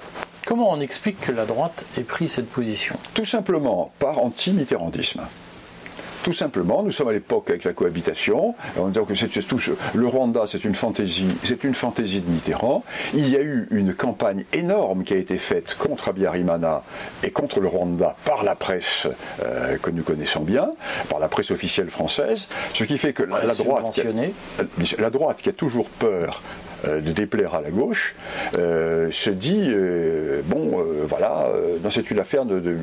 Comment 0.46 0.72
on 0.72 0.82
explique 0.82 1.22
que 1.22 1.32
la 1.32 1.46
droite 1.46 1.86
ait 1.98 2.04
pris 2.04 2.28
cette 2.28 2.50
position? 2.50 2.96
Tout 3.14 3.26
simplement 3.26 3.92
par 4.00 4.20
anti-mitterrandisme. 4.20 5.22
Tout 6.24 6.34
simplement, 6.34 6.84
nous 6.84 6.92
sommes 6.92 7.08
à 7.08 7.14
l'époque 7.14 7.50
avec 7.50 7.64
la 7.64 7.74
cohabitation, 7.74 8.54
on 8.78 8.90
dit 8.90 9.00
que 9.08 9.16
c'est 9.16 9.28
tout, 9.48 9.60
le 9.96 10.08
Rwanda 10.08 10.44
c'est 10.46 10.64
une 10.64 10.76
fantaisie, 10.76 11.28
c'est 11.44 11.64
une 11.64 11.74
fantaisie 11.74 12.22
de 12.22 12.30
Mitterrand. 12.30 12.84
Il 13.14 13.28
y 13.28 13.36
a 13.36 13.42
eu 13.42 13.68
une 13.72 13.94
campagne 13.94 14.46
énorme 14.54 15.04
qui 15.04 15.14
a 15.14 15.18
été 15.18 15.38
faite 15.38 15.76
contre 15.80 16.10
Abiyarimana 16.10 16.84
et 17.24 17.32
contre 17.32 17.60
le 17.60 17.68
Rwanda 17.68 18.16
par 18.24 18.44
la 18.44 18.56
presse 18.56 19.08
euh, 19.44 19.78
que 19.78 19.90
nous 19.90 20.04
connaissons 20.04 20.42
bien, 20.42 20.72
par 21.10 21.20
la 21.20 21.28
presse 21.28 21.50
officielle 21.50 21.90
française, 21.90 22.50
ce 22.74 22.84
qui 22.84 22.98
fait 22.98 23.14
que 23.14 23.24
la, 23.24 23.54
droite, 23.56 24.00
la 25.00 25.10
droite 25.10 25.42
qui 25.42 25.50
a 25.50 25.54
toujours 25.54 25.90
peur 25.90 26.42
euh, 26.42 26.71
de 26.86 27.12
déplaire 27.12 27.56
à 27.56 27.62
la 27.62 27.70
gauche, 27.70 28.16
euh, 28.58 29.10
se 29.12 29.30
dit 29.30 29.66
euh, 29.68 30.42
bon, 30.46 30.84
voilà, 31.08 31.48
c'est 31.90 32.12
une 32.12 32.20
affaire 32.20 32.46
de, 32.46 32.60
de, 32.60 32.76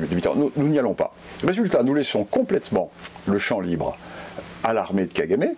Nous 0.55 0.67
n'y 0.67 0.79
allons 0.79 0.93
pas. 0.93 1.13
Résultat, 1.43 1.83
nous 1.83 1.93
laissons 1.93 2.23
complètement 2.23 2.91
le 3.27 3.37
champ 3.37 3.59
libre 3.59 3.97
à 4.63 4.73
l'armée 4.73 5.05
de 5.05 5.13
Kagame, 5.13 5.53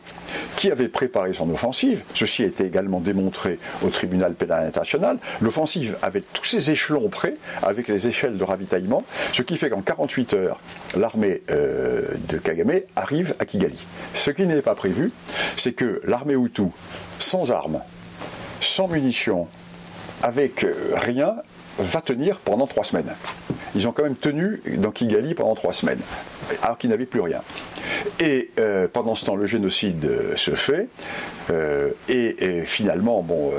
qui 0.56 0.72
avait 0.72 0.88
préparé 0.88 1.34
son 1.34 1.50
offensive. 1.50 2.04
Ceci 2.14 2.44
a 2.44 2.46
été 2.46 2.66
également 2.66 3.00
démontré 3.00 3.58
au 3.84 3.90
tribunal 3.90 4.34
pénal 4.36 4.68
international. 4.68 5.18
L'offensive 5.42 5.98
avait 6.04 6.22
tous 6.22 6.46
ses 6.46 6.70
échelons 6.70 7.10
prêts, 7.10 7.36
avec 7.64 7.88
les 7.88 8.08
échelles 8.08 8.38
de 8.38 8.44
ravitaillement, 8.44 9.04
ce 9.34 9.42
qui 9.42 9.58
fait 9.58 9.72
qu'en 9.72 9.82
48 9.82 10.34
heures, 10.36 10.60
l'armée 10.96 11.42
de 11.50 12.38
Kagame 12.38 12.82
arrive 12.96 13.34
à 13.40 13.46
Kigali. 13.46 13.86
Ce 14.14 14.30
qui 14.30 14.46
n'est 14.46 14.62
pas 14.62 14.76
prévu, 14.76 15.12
c'est 15.58 15.74
que 15.74 16.00
l'armée 16.06 16.36
Hutu, 16.36 16.68
sans 17.18 17.52
armes, 17.52 17.82
sans 18.62 18.88
munitions, 18.88 19.48
avec 20.24 20.64
euh, 20.64 20.94
rien, 20.94 21.36
va 21.80 22.02
tenir 22.02 22.38
pendant 22.38 22.68
trois 22.68 22.84
semaines. 22.84 23.12
Ils 23.76 23.88
ont 23.88 23.92
quand 23.92 24.04
même 24.04 24.16
tenu 24.16 24.62
dans 24.78 24.92
Kigali 24.92 25.34
pendant 25.34 25.56
trois 25.56 25.74
semaines, 25.74 26.00
alors 26.62 26.78
qu'ils 26.78 26.90
n'avaient 26.90 27.06
plus 27.06 27.22
rien. 27.22 27.42
Et 28.20 28.52
euh, 28.60 28.88
pendant 28.92 29.16
ce 29.16 29.26
temps, 29.26 29.36
le 29.36 29.46
génocide 29.46 30.06
euh, 30.06 30.36
se 30.36 30.52
fait, 30.52 30.88
et, 32.08 32.64
finalement, 32.66 33.22
bon, 33.24 33.52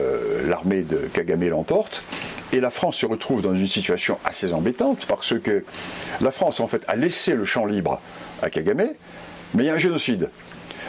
l'armée 0.46 0.80
de 0.80 0.96
Kagame 1.12 1.46
l'emporte, 1.48 2.04
et 2.52 2.60
la 2.60 2.70
France 2.70 2.96
se 2.96 3.06
retrouve 3.06 3.42
dans 3.42 3.54
une 3.54 3.66
situation 3.66 4.18
assez 4.24 4.54
embêtante, 4.54 5.04
parce 5.06 5.38
que 5.38 5.62
la 6.22 6.30
France, 6.30 6.60
en 6.60 6.68
fait, 6.68 6.82
a 6.88 6.96
laissé 6.96 7.34
le 7.34 7.44
champ 7.44 7.66
libre 7.66 8.00
à 8.40 8.48
Kagame, 8.48 8.88
mais 9.54 9.64
il 9.64 9.66
y 9.66 9.68
a 9.68 9.74
un 9.74 9.78
génocide. 9.78 10.30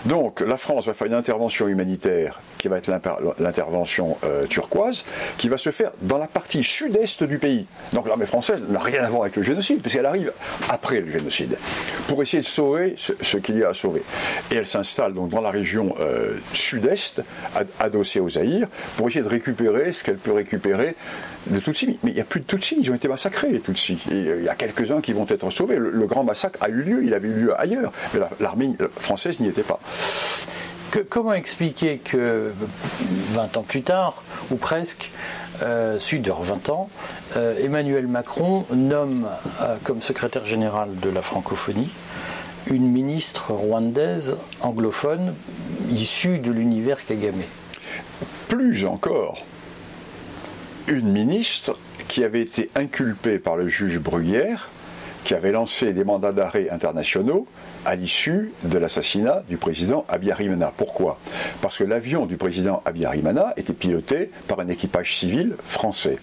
Donc 0.06 0.42
la 0.42 0.58
France 0.58 0.86
va 0.86 0.94
faire 0.94 1.08
une 1.08 1.14
intervention 1.14 1.68
humanitaire 1.68 2.42
qui 2.58 2.68
va 2.68 2.78
être 2.78 2.90
l'intervention 3.40 4.18
euh, 4.24 4.46
turquoise, 4.48 5.06
qui 5.38 5.50
va 5.50 5.58
se 5.58 5.72
faire 5.72 5.92
dans 6.02 6.18
la 6.18 6.28
partie 6.28 6.64
sud-est 6.64 7.24
du 7.24 7.38
pays. 7.38 7.66
Donc 7.94 8.08
l'armée 8.08 8.26
française 8.26 8.64
n'a 8.70 8.80
rien 8.80 9.04
à 9.04 9.10
voir 9.10 9.24
avec 9.24 9.36
le 9.36 9.44
génocide, 9.44 9.82
puisqu'elle 9.82 10.06
arrive 10.06 10.32
après 10.70 11.02
le 11.02 11.10
génocide, 11.10 11.58
pour 12.08 12.22
essayer 12.22 12.42
de 12.42 12.48
sauver 12.48 12.96
ce, 12.98 13.38
qu'il 13.38 13.60
y 13.60 13.64
a 13.64 13.70
à 13.70 13.74
sauver. 13.74 14.02
Et 14.52 14.56
elle 14.56 14.68
s'installe 14.68 15.14
donc 15.14 15.30
dans 15.30 15.42
la 15.42 15.52
région 15.52 15.96
euh, 16.00 16.38
sud-est, 16.54 17.22
adossée 17.80 18.20
aux 18.20 18.30
Zaïre, 18.30 18.68
pour 18.98 19.08
essayer 19.08 19.24
de 19.24 19.30
récupérer 19.30 19.94
ce 19.94 20.04
qu'elle 20.04 20.18
peut 20.18 20.34
récupérer 20.34 20.96
de 21.48 21.60
Tutsis. 21.60 21.98
Mais 22.04 22.12
il 22.12 22.16
n'y 22.16 22.22
a 22.22 22.26
plus 22.26 22.42
de 22.42 22.46
Tutsis, 22.46 22.78
ils 22.80 22.92
ont 22.92 22.96
été 22.96 23.08
massacrés, 23.08 23.52
les 23.52 23.60
Tutsis. 23.60 24.00
Euh, 24.12 24.38
il 24.40 24.46
y 24.46 24.50
a 24.50 24.56
quelques-uns 24.56 25.02
qui 25.02 25.14
vont 25.14 25.26
être 25.28 25.50
sauvés. 25.50 25.78
Le, 25.78 26.06
grand 26.08 26.24
massacre 26.24 26.60
a 26.62 26.70
eu 26.70 26.82
lieu, 26.82 27.04
il 27.04 27.14
avait 27.14 27.30
eu 27.30 27.34
lieu 27.34 27.60
ailleurs, 27.60 27.92
mais 28.14 28.20
l'armée 28.40 28.72
française 29.00 29.40
n'y 29.40 29.48
était 29.48 29.64
pas 29.64 29.80
comment 31.02 31.34
expliquer 31.34 31.98
que 31.98 32.52
20 33.30 33.58
ans 33.58 33.64
plus 33.64 33.82
tard, 33.82 34.22
ou 34.52 34.56
presque, 34.56 35.12
euh, 35.62 36.00
suite 36.00 36.22
de 36.22 36.32
20 36.32 36.70
ans, 36.70 36.90
euh, 37.36 37.58
Emmanuel 37.64 38.08
Macron 38.08 38.66
nomme 38.72 39.28
euh, 39.62 39.76
comme 39.84 40.02
secrétaire 40.02 40.46
général 40.46 40.90
de 41.00 41.10
la 41.10 41.22
francophonie 41.22 41.90
une 42.68 42.90
ministre 42.90 43.52
rwandaise 43.52 44.38
anglophone 44.62 45.34
issue 45.92 46.40
de 46.40 46.50
l'univers 46.50 47.06
Kagame? 47.06 47.42
Plus 48.48 48.86
encore, 48.86 49.46
une 50.88 51.12
ministre 51.12 51.78
qui 52.08 52.24
avait 52.24 52.42
été 52.42 52.70
inculpée 52.76 53.40
par 53.40 53.56
le 53.56 53.68
juge 53.68 54.00
Bruguière, 54.00 54.70
qui 55.24 55.34
avait 55.34 55.52
lancé 55.52 55.94
des 55.94 56.04
mandats 56.04 56.32
d'arrêt 56.32 56.70
internationaux 56.70 57.48
à 57.86 57.96
l'issue 57.96 58.52
de 58.64 58.78
l'assassinat 58.78 59.44
du 59.50 59.58
président 59.58 60.06
Abiyarimana. 60.10 60.72
Pourquoi? 60.76 61.20
Parce 61.62 61.78
que 61.78 61.84
l'avion 61.84 62.26
du 62.26 62.38
président 62.38 62.82
Abiyarimana 62.86 63.54
était 63.58 63.74
piloté 63.74 64.30
par 64.48 64.60
un 64.60 64.68
équipage 64.68 65.16
civil 65.16 65.56
français. 65.64 66.18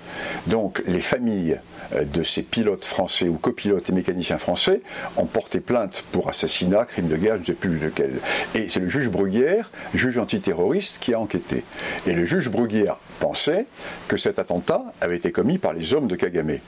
Donc 0.46 0.82
les 0.86 1.00
familles 1.00 1.58
euh, 1.94 2.04
de 2.04 2.22
ces 2.22 2.42
pilotes 2.42 2.84
français 2.84 3.28
ou 3.28 3.34
copilotes 3.34 3.88
et 3.88 3.92
mécaniciens 3.92 4.38
français 4.38 4.82
ont 5.16 5.26
porté 5.26 5.60
plainte 5.60 6.04
pour 6.12 6.28
assassinat, 6.28 6.84
crime 6.84 7.08
de 7.08 7.16
guerre, 7.16 7.36
je 7.36 7.40
ne 7.40 7.44
sais 7.46 7.52
plus 7.54 7.78
lequel. 7.78 8.12
Et 8.54 8.68
c'est 8.68 8.80
le 8.80 8.88
juge 8.88 9.10
Bruguière, 9.10 9.70
juge 9.94 10.18
antiterroriste, 10.18 10.98
qui 11.00 11.14
a 11.14 11.20
enquêté. 11.20 11.64
Et 12.06 12.12
le 12.12 12.24
juge 12.24 12.50
Bruguière 12.50 12.96
pensait 13.18 13.66
que 14.08 14.16
cet 14.16 14.38
attentat 14.38 14.84
avait 15.00 15.16
été 15.16 15.32
commis 15.32 15.58
par 15.58 15.72
les 15.72 15.94
hommes 15.94 16.06
de 16.06 16.16
Kagame. 16.16 16.58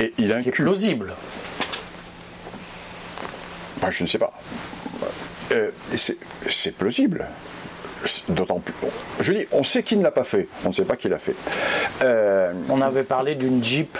Et 0.00 0.12
il 0.18 0.30
est 0.30 0.50
plausible 0.50 1.12
je 3.90 4.02
ne 4.02 4.08
sais 4.08 4.18
pas. 4.18 4.32
Euh, 5.52 5.70
c'est 6.48 6.76
plausible. 6.76 7.26
D'autant 8.28 8.58
plus. 8.58 8.74
Je 9.20 9.32
dis, 9.32 9.46
on 9.52 9.62
sait 9.62 9.84
qui 9.84 9.96
ne 9.96 10.02
l'a 10.02 10.10
pas 10.10 10.24
fait, 10.24 10.48
on 10.64 10.70
ne 10.70 10.74
sait 10.74 10.84
pas 10.84 10.96
qui 10.96 11.08
l'a 11.08 11.18
fait. 11.18 11.36
Euh, 12.02 12.52
on 12.68 12.80
avait 12.80 13.04
parlé 13.04 13.36
d'une 13.36 13.62
Jeep 13.62 13.96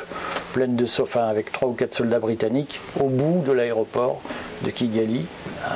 pleine 0.53 0.75
de 0.75 0.87
enfin, 1.01 1.29
avec 1.29 1.53
trois 1.53 1.69
ou 1.69 1.73
quatre 1.73 1.95
soldats 1.95 2.19
britanniques 2.19 2.81
au 2.99 3.09
bout 3.09 3.45
de 3.47 3.53
l'aéroport 3.53 4.21
de 4.63 4.71
Kigali, 4.71 5.25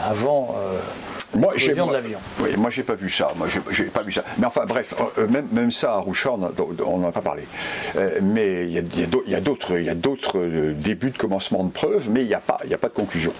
avant. 0.08 0.56
Euh, 0.58 1.38
moi, 1.38 1.52
j'ai 1.54 1.74
de 1.74 1.92
l'avion. 1.92 2.18
Oui, 2.40 2.56
moi 2.56 2.70
j'ai 2.70 2.82
pas 2.82 2.94
vu 2.94 3.10
ça. 3.10 3.28
Moi 3.36 3.46
j'ai 3.70 3.84
pas 3.84 4.02
vu 4.02 4.10
ça. 4.10 4.24
Mais 4.38 4.46
enfin 4.46 4.64
bref, 4.66 4.94
même, 5.28 5.46
même 5.52 5.70
ça 5.70 5.92
à 5.92 5.98
Rouchard, 5.98 6.38
on 6.84 6.98
n'en 6.98 7.08
a 7.08 7.12
pas 7.12 7.20
parlé. 7.20 7.44
mais 8.22 8.64
il 8.64 8.70
y 8.72 8.78
a, 8.78 9.40
d'autres, 9.40 9.78
il 9.78 9.84
y 9.84 9.90
a 9.90 9.94
d'autres 9.94 10.72
débuts 10.72 11.10
de 11.10 11.18
commencement 11.18 11.62
de 11.62 11.70
preuves, 11.70 12.08
mais 12.10 12.22
il 12.22 12.28
n'y 12.28 12.34
a 12.34 12.40
pas, 12.40 12.58
il 12.64 12.74
a 12.74 12.78
pas 12.78 12.88
de 12.88 12.94
conclusion. 12.94 13.32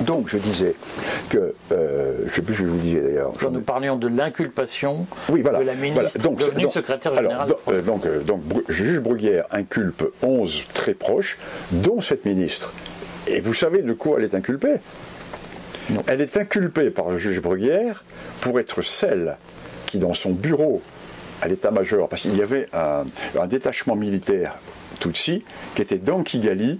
Donc 0.00 0.28
je 0.28 0.38
disais 0.38 0.74
que, 1.28 1.54
euh, 1.70 2.18
je 2.20 2.24
ne 2.24 2.30
sais 2.30 2.42
plus 2.42 2.54
ce 2.54 2.60
que 2.60 2.66
je 2.66 2.70
vous 2.72 2.78
disais 2.78 3.00
d'ailleurs. 3.00 3.32
Quand 3.38 3.50
nous 3.50 3.60
parlions 3.60 3.96
de 3.96 4.08
l'inculpation 4.08 5.06
de 5.28 5.64
la 5.64 5.74
ministre 5.74 6.18
donc, 6.18 6.38
devenue 6.38 6.70
secrétaire 6.70 7.14
générale. 7.14 7.52
Euh, 7.68 7.82
donc, 7.82 8.06
euh, 8.06 8.20
donc, 8.20 8.42
juge 8.68 9.00
Bruguière 9.00 9.46
inculpe 9.50 10.04
11 10.22 10.64
très 10.72 10.94
proches, 10.94 11.38
dont 11.70 12.00
cette 12.00 12.24
ministre. 12.24 12.72
Et 13.26 13.40
vous 13.40 13.54
savez 13.54 13.82
de 13.82 13.92
quoi 13.92 14.18
elle 14.18 14.24
est 14.24 14.34
inculpée? 14.34 14.76
Elle 16.06 16.20
est 16.20 16.36
inculpée 16.36 16.90
par 16.90 17.10
le 17.10 17.16
juge 17.16 17.40
Bruguière 17.40 18.04
pour 18.40 18.58
être 18.58 18.82
celle 18.82 19.36
qui, 19.86 19.98
dans 19.98 20.14
son 20.14 20.30
bureau 20.30 20.80
à 21.42 21.48
l'état-major, 21.48 22.08
parce 22.08 22.22
qu'il 22.22 22.36
y 22.36 22.42
avait 22.42 22.68
un, 22.72 23.04
un 23.38 23.46
détachement 23.46 23.96
militaire 23.96 24.56
Tutsi 25.00 25.44
qui 25.74 25.82
était 25.82 25.98
dans 25.98 26.22
Kigali 26.22 26.78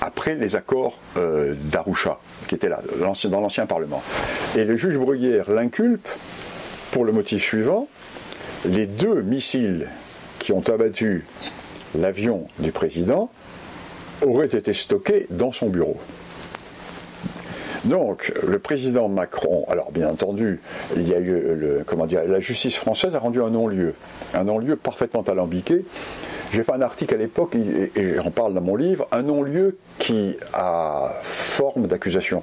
après 0.00 0.34
les 0.34 0.56
accords 0.56 0.98
euh, 1.16 1.54
d'Arusha, 1.64 2.18
qui 2.48 2.54
étaient 2.54 2.68
là, 2.68 2.80
dans 2.98 3.40
l'ancien 3.40 3.66
Parlement. 3.66 4.02
Et 4.56 4.64
le 4.64 4.76
juge 4.76 4.98
Bruguière 4.98 5.50
l'inculpe 5.50 6.08
pour 6.90 7.04
le 7.04 7.12
motif 7.12 7.42
suivant, 7.42 7.88
les 8.64 8.86
deux 8.86 9.22
missiles 9.22 9.88
qui 10.38 10.52
ont 10.52 10.62
abattu 10.68 11.24
l'avion 11.98 12.46
du 12.58 12.72
président 12.72 13.30
auraient 14.26 14.46
été 14.46 14.72
stockés 14.72 15.26
dans 15.30 15.52
son 15.52 15.68
bureau. 15.68 15.98
Donc, 17.84 18.32
le 18.46 18.58
président 18.58 19.08
Macron, 19.08 19.64
alors 19.68 19.90
bien 19.90 20.10
entendu, 20.10 20.60
la 20.96 22.40
justice 22.40 22.76
française 22.76 23.14
a 23.14 23.18
rendu 23.18 23.40
un 23.40 23.50
non-lieu, 23.50 23.94
un 24.34 24.44
non-lieu 24.44 24.76
parfaitement 24.76 25.22
alambiqué. 25.22 25.84
J'ai 26.52 26.64
fait 26.64 26.72
un 26.72 26.82
article 26.82 27.14
à 27.14 27.18
l'époque, 27.18 27.54
et, 27.54 28.14
j'en 28.16 28.30
parle 28.30 28.54
dans 28.54 28.60
mon 28.60 28.76
livre, 28.76 29.06
un 29.12 29.22
non-lieu 29.22 29.78
qui 29.98 30.36
a 30.52 31.12
forme 31.22 31.86
d'accusation. 31.86 32.42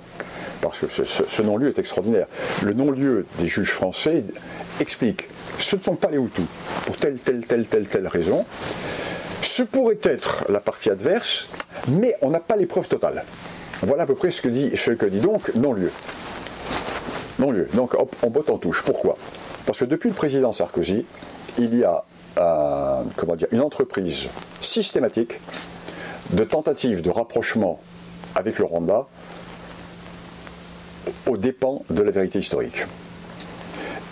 Parce 0.62 0.80
que 0.80 0.88
ce, 0.88 1.42
non-lieu 1.42 1.68
est 1.68 1.80
extraordinaire. 1.80 2.28
Le 2.64 2.74
non-lieu 2.74 3.26
des 3.38 3.48
juges 3.48 3.72
français 3.72 4.24
explique 4.80 5.28
ce 5.60 5.76
ne 5.76 5.82
sont 5.82 5.96
pas 5.96 6.10
les 6.10 6.18
Hutus, 6.18 6.46
pour 6.86 6.96
telle, 6.98 7.18
telle, 7.20 7.46
telle, 7.46 7.68
telle, 7.68 7.88
telle 7.88 8.08
raison. 8.08 8.46
Ce 9.42 9.64
pourrait 9.64 9.98
être 10.04 10.46
la 10.50 10.60
partie 10.60 10.90
adverse, 10.90 11.48
mais 11.88 12.16
on 12.22 12.30
n'a 12.30 12.40
pas 12.40 12.56
les 12.56 12.66
preuves 12.66 12.88
totales. 12.88 13.24
Voilà 13.82 14.04
à 14.04 14.06
peu 14.06 14.16
près 14.16 14.32
ce 14.32 14.42
que 14.42 14.50
dit, 14.50 14.72
ce 14.76 14.92
que 14.92 15.06
dit 15.06 15.20
donc 15.20 15.54
non-lieu. 15.56 15.92
Non-lieu. 17.40 17.68
Donc 17.74 17.96
on 18.24 18.30
botte 18.30 18.50
en 18.50 18.58
touche. 18.58 18.84
Pourquoi? 18.84 19.18
Parce 19.66 19.80
que 19.80 19.86
depuis 19.86 20.10
le 20.10 20.16
président 20.16 20.54
Sarkozy, 20.54 21.06
il 21.58 21.78
y 21.78 21.84
a 21.84 22.04
comment 23.16 23.36
dire, 23.36 23.48
une 23.52 23.62
entreprise 23.62 24.28
systématique 24.62 25.40
de 26.32 26.44
tentatives 26.44 27.02
de 27.02 27.10
rapprochement 27.10 27.80
avec 28.36 28.60
le 28.60 28.66
Rwanda 28.66 29.08
aux 31.26 31.38
dépens 31.38 31.84
de 31.90 32.02
la 32.02 32.12
vérité 32.12 32.40
historique. 32.40 32.86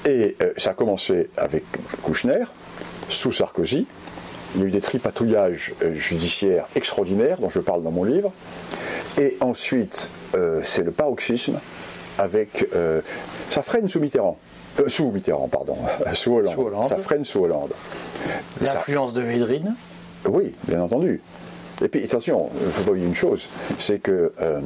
Et 0.05 0.35
euh, 0.41 0.53
ça 0.57 0.71
a 0.71 0.73
commencé 0.73 1.29
avec 1.35 1.63
Kouchner, 2.03 2.43
sous 3.09 3.31
Sarkozy. 3.31 3.88
Il 4.55 4.61
y 4.61 4.63
a 4.63 4.67
eu 4.67 4.71
des 4.71 4.81
tripatouillages 4.81 5.73
euh, 5.83 5.93
judiciaires 5.95 6.67
extraordinaires, 6.75 7.39
dont 7.39 7.49
je 7.49 7.59
parle 7.59 7.83
dans 7.83 7.91
mon 7.91 8.03
livre. 8.03 8.31
Et 9.19 9.38
ensuite, 9.39 10.11
euh, 10.35 10.61
c'est 10.63 10.83
le 10.83 10.91
paroxysme 10.91 11.59
avec. 12.17 12.65
ça 13.49 13.61
freine 13.61 13.89
sous 13.89 13.99
Mitterrand. 13.99 14.38
Sous 14.88 15.11
Mitterrand, 15.11 15.47
pardon. 15.47 15.77
Sous 16.13 16.33
Hollande. 16.33 16.85
Ça 16.85 16.97
freine 16.97 17.25
sous 17.25 17.39
Hollande. 17.39 17.71
L'influence 18.61 19.13
de 19.13 19.21
Védrine? 19.21 19.75
Oui, 20.27 20.53
bien 20.67 20.81
entendu. 20.81 21.21
Et 21.83 21.88
puis 21.89 22.03
attention, 22.03 22.49
il 22.59 22.67
ne 22.67 22.71
faut 22.71 22.83
pas 22.83 22.91
oublier 22.91 23.05
une 23.05 23.15
chose, 23.15 23.47
c'est 23.79 23.99
que, 23.99 24.31
euh, 24.41 24.61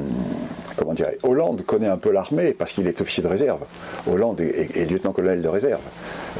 comment 0.76 0.94
Hollande 1.22 1.62
connaît 1.66 1.88
un 1.88 1.96
peu 1.96 2.12
l'armée 2.12 2.52
parce 2.52 2.72
qu'il 2.72 2.86
est 2.86 3.00
officier 3.00 3.22
de 3.22 3.28
réserve. 3.28 3.60
Hollande 4.08 4.40
est, 4.40 4.90
lieutenant-colonel 4.90 5.42
de 5.42 5.48
réserve. 5.48 5.80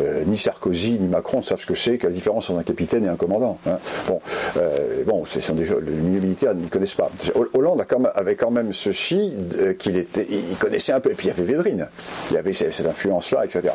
Euh, 0.00 0.22
ni 0.24 0.38
Sarkozy 0.38 0.92
ni 0.92 1.08
Macron 1.08 1.42
savent 1.42 1.60
ce 1.60 1.66
que 1.66 1.74
c'est, 1.74 1.98
quelle 1.98 2.12
différence 2.12 2.50
entre 2.50 2.60
un 2.60 2.62
capitaine 2.62 3.04
et 3.04 3.08
un 3.08 3.16
commandant. 3.16 3.58
Hein. 3.66 3.78
Bon, 4.06 4.20
euh, 4.58 5.02
bon, 5.04 5.24
ce 5.24 5.40
sont 5.40 5.54
des 5.54 5.64
le 5.64 5.92
milieu 5.92 6.20
militaire 6.20 6.54
ne 6.54 6.68
connaissent 6.68 6.94
pas. 6.94 7.10
Hollande 7.54 7.84
avait 8.14 8.36
quand 8.36 8.50
même 8.50 8.72
ceci 8.72 9.34
qu'il 9.78 9.96
était, 9.96 10.26
il 10.30 10.56
connaissait 10.56 10.92
un 10.92 11.00
peu. 11.00 11.10
Et 11.10 11.14
puis 11.14 11.26
il 11.26 11.30
y 11.30 11.32
avait 11.32 11.42
Védrine, 11.42 11.88
il 12.30 12.34
y 12.34 12.38
avait 12.38 12.52
cette 12.52 12.86
influence-là, 12.86 13.44
etc. 13.44 13.74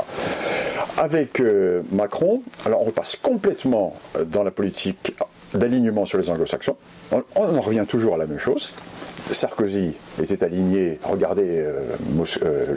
Avec 0.98 1.42
Macron, 1.92 2.42
alors 2.66 2.82
on 2.82 2.86
repasse 2.86 3.18
complètement 3.18 3.96
dans 4.26 4.44
la 4.44 4.52
politique 4.52 5.14
d'alignement 5.54 6.06
sur 6.06 6.18
les 6.18 6.30
anglo-saxons. 6.30 6.76
On, 7.12 7.24
en 7.36 7.62
revient 7.62 7.86
toujours 7.88 8.16
à 8.16 8.18
la 8.18 8.26
même 8.26 8.40
chose. 8.40 8.72
Sarkozy 9.32 9.94
était 10.22 10.44
aligné, 10.44 11.00
regardez 11.04 11.48
euh, 11.48 11.82
euh, 12.44 12.76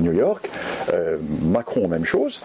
New 0.00 0.12
York, 0.12 0.48
euh, 0.92 1.16
Macron, 1.42 1.88
même 1.88 2.04
chose, 2.04 2.40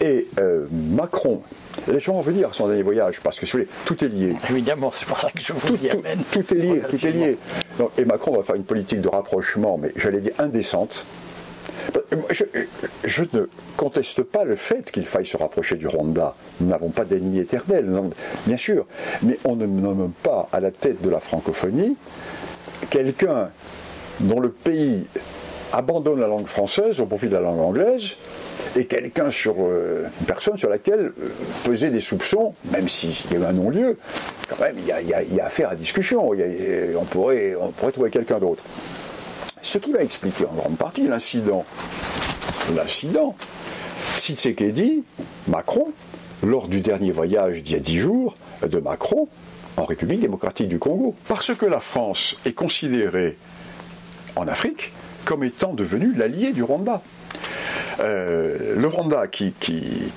et 0.00 0.26
Macron, 0.70 1.42
les 1.88 2.00
gens 2.00 2.14
vont 2.14 2.20
venir 2.20 2.48
à 2.48 2.52
son 2.52 2.66
dernier 2.66 2.82
voyage, 2.82 3.20
parce 3.20 3.38
que 3.38 3.46
si 3.46 3.52
vous 3.52 3.58
voulez, 3.58 3.70
tout 3.84 4.04
est 4.04 4.08
lié. 4.08 4.36
Évidemment, 4.50 4.90
c'est 4.92 5.06
pour 5.06 5.18
ça 5.18 5.30
que 5.30 5.40
je 5.40 5.52
vous 5.52 5.76
y 5.84 5.90
amène. 5.90 6.18
Tout, 6.30 6.52
est 6.52 6.58
lié, 6.58 6.82
tout 6.90 7.06
est 7.06 7.10
lié. 7.12 7.38
et 7.96 8.04
Macron 8.04 8.36
va 8.36 8.42
faire 8.42 8.56
une 8.56 8.64
politique 8.64 9.00
de 9.00 9.08
rapprochement, 9.08 9.78
mais 9.78 9.92
j'allais 9.96 10.20
dire 10.20 10.32
indécente, 10.38 11.06
je, 13.04 13.22
ne 13.32 13.48
conteste 13.76 14.22
pas 14.22 14.44
le 14.44 14.56
fait 14.56 14.90
qu'il 14.90 15.06
faille 15.06 15.26
se 15.26 15.36
rapprocher 15.36 15.76
du 15.76 15.86
Rwanda. 15.86 16.34
Nous 16.60 16.68
n'avons 16.68 16.90
pas 16.90 17.04
d'ennemis 17.04 17.40
éternels, 17.40 17.90
bien 18.46 18.56
sûr, 18.56 18.86
mais 19.22 19.38
on 19.44 19.56
ne 19.56 19.66
nomme 19.66 20.12
pas 20.22 20.48
à 20.52 20.60
la 20.60 20.70
tête 20.70 21.02
de 21.02 21.10
la 21.10 21.20
francophonie 21.20 21.96
quelqu'un 22.90 23.50
dont 24.20 24.40
le 24.40 24.50
pays 24.50 25.06
abandonne 25.72 26.20
la 26.20 26.26
langue 26.26 26.46
française 26.46 27.00
au 27.00 27.06
profit 27.06 27.26
de 27.26 27.34
la 27.34 27.40
langue 27.40 27.60
anglaise 27.60 28.16
et 28.76 28.86
quelqu'un 28.86 29.30
sur 29.30 29.56
euh, 29.58 30.06
une 30.20 30.26
personne 30.26 30.56
sur 30.56 30.68
laquelle 30.68 31.12
euh, 31.20 31.28
peser 31.64 31.90
des 31.90 32.00
soupçons, 32.00 32.54
même 32.70 32.88
s'il 32.88 33.10
y 33.30 33.34
a 33.34 33.38
eu 33.38 33.44
un 33.44 33.52
non-lieu, 33.52 33.98
quand 34.48 34.60
même 34.60 34.76
il 34.78 34.86
y, 34.86 35.40
a, 35.40 35.44
affaire 35.44 35.70
à 35.70 35.74
discussion. 35.74 36.30
on, 36.30 37.04
pourrait, 37.04 37.54
on 37.60 37.68
pourrait 37.70 37.92
trouver 37.92 38.10
quelqu'un 38.10 38.38
d'autre. 38.38 38.62
Ce 39.66 39.78
qui 39.78 39.90
va 39.90 40.00
expliquer 40.00 40.44
en 40.44 40.54
grande 40.54 40.76
partie 40.76 41.08
l'incident. 41.08 41.64
L'incident. 42.76 43.34
dit 44.72 45.02
Macron, 45.48 45.88
lors 46.44 46.68
du 46.68 46.78
dernier 46.78 47.10
voyage 47.10 47.64
d'il 47.64 47.72
y 47.72 47.76
a 47.76 47.80
dix 47.80 47.98
jours 47.98 48.36
de 48.62 48.78
Macron 48.78 49.26
en 49.76 49.84
République 49.84 50.20
démocratique 50.20 50.68
du 50.68 50.78
Congo. 50.78 51.16
Parce 51.26 51.52
que 51.52 51.66
la 51.66 51.80
France 51.80 52.36
est 52.46 52.52
considérée 52.52 53.36
en 54.36 54.46
Afrique 54.46 54.92
comme 55.24 55.42
étant 55.42 55.74
devenue 55.74 56.12
l'allié 56.14 56.52
du 56.52 56.62
Rwanda. 56.62 57.02
Euh, 58.00 58.74
le 58.76 58.86
Rwanda 58.88 59.26
qui, 59.26 59.54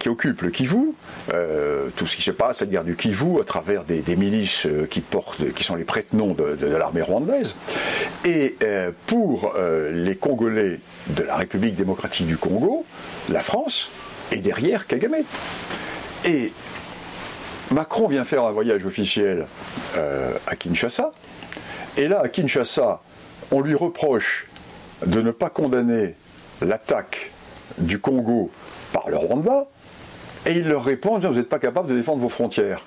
occupe 0.05 0.41
le 0.41 0.49
Kivu, 0.49 0.93
euh, 1.33 1.87
tout 1.95 2.07
ce 2.07 2.15
qui 2.15 2.21
se 2.21 2.31
passe, 2.31 2.57
cette 2.57 2.69
guerre 2.69 2.83
du 2.83 2.95
Kivu, 2.95 3.39
à 3.39 3.43
travers 3.43 3.83
des, 3.83 4.03
milices 4.15 4.65
euh, 4.65 4.85
qui, 4.85 5.01
portent, 5.01 5.53
qui 5.53 5.63
sont 5.63 5.75
les 5.75 5.85
prête-noms 5.85 6.33
de, 6.33 6.67
l'armée 6.67 7.01
rwandaise, 7.01 7.55
et 8.25 8.55
pour 9.07 9.53
les 9.91 10.15
Congolais 10.15 10.79
de 11.09 11.23
la 11.23 11.37
République 11.37 11.75
démocratique 11.75 12.27
du 12.27 12.37
Congo, 12.37 12.85
la 13.29 13.41
France 13.41 13.91
est 14.31 14.37
derrière 14.37 14.87
Kagame. 14.87 15.15
Et 16.25 16.51
Macron 17.71 18.07
vient 18.07 18.25
faire 18.25 18.43
un 18.43 18.51
voyage 18.51 18.85
officiel 18.85 19.45
à 19.95 20.55
Kinshasa, 20.55 21.11
et 21.97 22.07
là, 22.07 22.21
à 22.23 22.29
Kinshasa, 22.29 23.01
on 23.51 23.61
lui 23.61 23.75
reproche 23.75 24.47
de 25.05 25.21
ne 25.21 25.31
pas 25.31 25.49
condamner 25.49 26.15
l'attaque 26.61 27.31
du 27.77 27.99
Congo 27.99 28.51
par 28.91 29.09
le 29.09 29.17
Rwanda, 29.17 29.67
et 30.45 30.51
il 30.51 30.67
leur 30.67 30.83
répond 30.83 31.19
Vous 31.19 31.35
n'êtes 31.35 31.49
pas 31.49 31.59
capable 31.59 31.89
de 31.89 31.95
défendre 31.95 32.21
vos 32.21 32.29
frontières. 32.29 32.83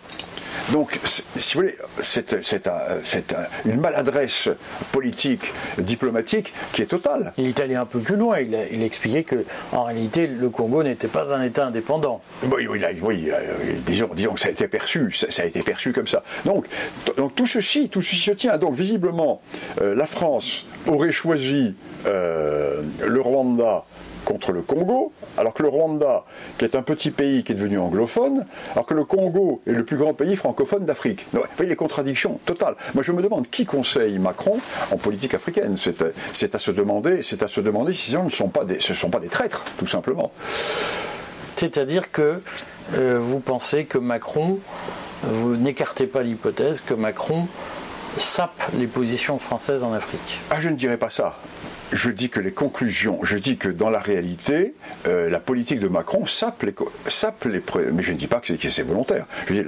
Donc, 0.71 0.99
si 1.05 1.55
vous 1.55 1.61
voulez, 1.61 1.75
c'est 2.01 2.35
une 3.65 3.81
maladresse 3.81 4.49
politique, 4.93 5.53
diplomatique 5.79 6.53
qui 6.73 6.83
est 6.83 6.87
totale. 6.87 7.33
Il 7.37 7.49
est 7.49 7.61
allé 7.61 7.75
un 7.75 7.85
peu 7.85 7.99
plus 7.99 8.17
loin. 8.17 8.39
Il 8.39 8.55
a, 8.55 8.69
il 8.69 8.83
expliqué 8.83 9.25
que, 9.25 9.45
en 9.73 9.85
réalité, 9.85 10.27
le 10.27 10.51
Congo 10.51 10.83
n'était 10.83 11.09
pas 11.09 11.35
un 11.35 11.43
État 11.43 11.67
indépendant. 11.67 12.21
Oui, 12.45 12.67
oui, 12.69 12.81
oui 13.03 13.31
euh, 13.31 13.41
disons, 13.87 14.11
disons, 14.15 14.35
que 14.35 14.41
ça 14.41 14.49
a 14.49 14.53
été 14.53 14.69
perçu, 14.69 15.13
ça, 15.13 15.43
a 15.43 15.47
été 15.47 15.63
perçu 15.63 15.93
comme 15.93 16.07
ça. 16.07 16.23
Donc, 16.45 16.67
donc 17.17 17.35
tout 17.35 17.47
ceci, 17.47 17.89
tout 17.89 18.03
ceci 18.03 18.21
se 18.21 18.31
tient. 18.31 18.57
Donc, 18.57 18.75
visiblement, 18.75 19.43
euh, 19.81 19.95
la 19.95 20.07
France 20.07 20.67
aurait 20.87 21.13
choisi 21.13 21.75
euh, 22.07 22.83
le 23.05 23.21
Rwanda 23.21 23.85
contre 24.25 24.53
le 24.53 24.63
Congo, 24.63 25.13
alors 25.37 25.55
que 25.55 25.63
le 25.63 25.69
Rwanda, 25.69 26.25
qui 26.59 26.65
est 26.65 26.75
un 26.75 26.83
petit 26.83 27.11
pays 27.11 27.45
qui 27.45 27.53
est 27.53 27.55
devenu 27.55 27.79
anglophone, 27.79 28.47
alors 28.73 28.87
que 28.87 28.95
le 28.95 29.05
Congo 29.05 29.63
est 29.67 29.73
le 29.73 29.85
plus 29.85 29.97
grand 29.97 30.15
pays 30.15 30.37
francophone 30.37 30.85
d'Afrique. 30.85 31.27
Vous 31.33 31.41
voyez 31.57 31.69
les 31.69 31.77
contradictions 31.77 32.39
totales. 32.45 32.77
Moi, 32.95 33.03
je 33.03 33.13
me 33.13 33.23
demande 33.23 33.49
qui 33.49 33.67
conseille 33.67 34.19
Macron 34.19 34.59
en 34.91 34.97
politique 34.97 35.35
africaine. 35.35 35.77
C'est 36.33 36.55
à 36.55 36.59
se 36.59 36.71
demander, 36.71 37.23
c'est 37.23 37.43
à 37.43 37.49
se 37.49 37.61
demander 37.61 37.93
si 37.93 38.11
ce 38.13 38.17
ne 38.19 38.31
sont 38.31 38.49
pas 38.49 38.65
des, 38.65 38.81
ce 38.81 38.95
sont 38.95 39.11
pas 39.11 39.21
des 39.21 39.29
traîtres, 39.29 39.65
tout 39.77 39.87
simplement. 39.87 40.33
C'est-à-dire 41.57 42.11
que 42.11 42.41
euh, 42.95 43.19
vous 43.21 43.41
pensez 43.41 43.85
que 43.85 43.99
Macron, 43.99 44.59
vous 45.23 45.57
n'écartez 45.57 46.07
pas 46.07 46.23
l'hypothèse 46.23 46.81
que 46.81 46.95
Macron 46.95 47.47
sape 48.19 48.63
les 48.79 48.87
positions 48.87 49.39
françaises 49.39 49.83
en 49.83 49.93
Afrique? 49.93 50.41
Ah, 50.51 50.61
je 50.61 50.69
ne 50.69 50.75
dirais 50.75 50.97
pas 50.97 51.11
ça 51.11 51.37
je 51.93 52.11
dis 52.11 52.31
que 52.31 52.41
les 52.41 52.53
conclusions, 52.53 53.21
je 53.23 53.37
dis 53.37 53.57
que 53.57 53.69
dans 53.69 53.91
la 53.91 53.99
réalité, 53.99 54.75
euh, 55.07 55.29
la 55.29 55.41
politique 55.41 55.81
de 55.81 55.89
Macron 55.89 56.27
sape 56.27 56.63
les, 56.63 56.75
sape 57.09 57.45
les 57.45 57.63
mais 57.93 58.03
je 58.03 58.13
ne 58.13 58.17
dis 58.17 58.27
pas 58.27 58.41
que 58.41 58.71
c'est 58.71 58.83
volontaire. 58.83 59.27
Je 59.49 59.55
dis 59.55 59.63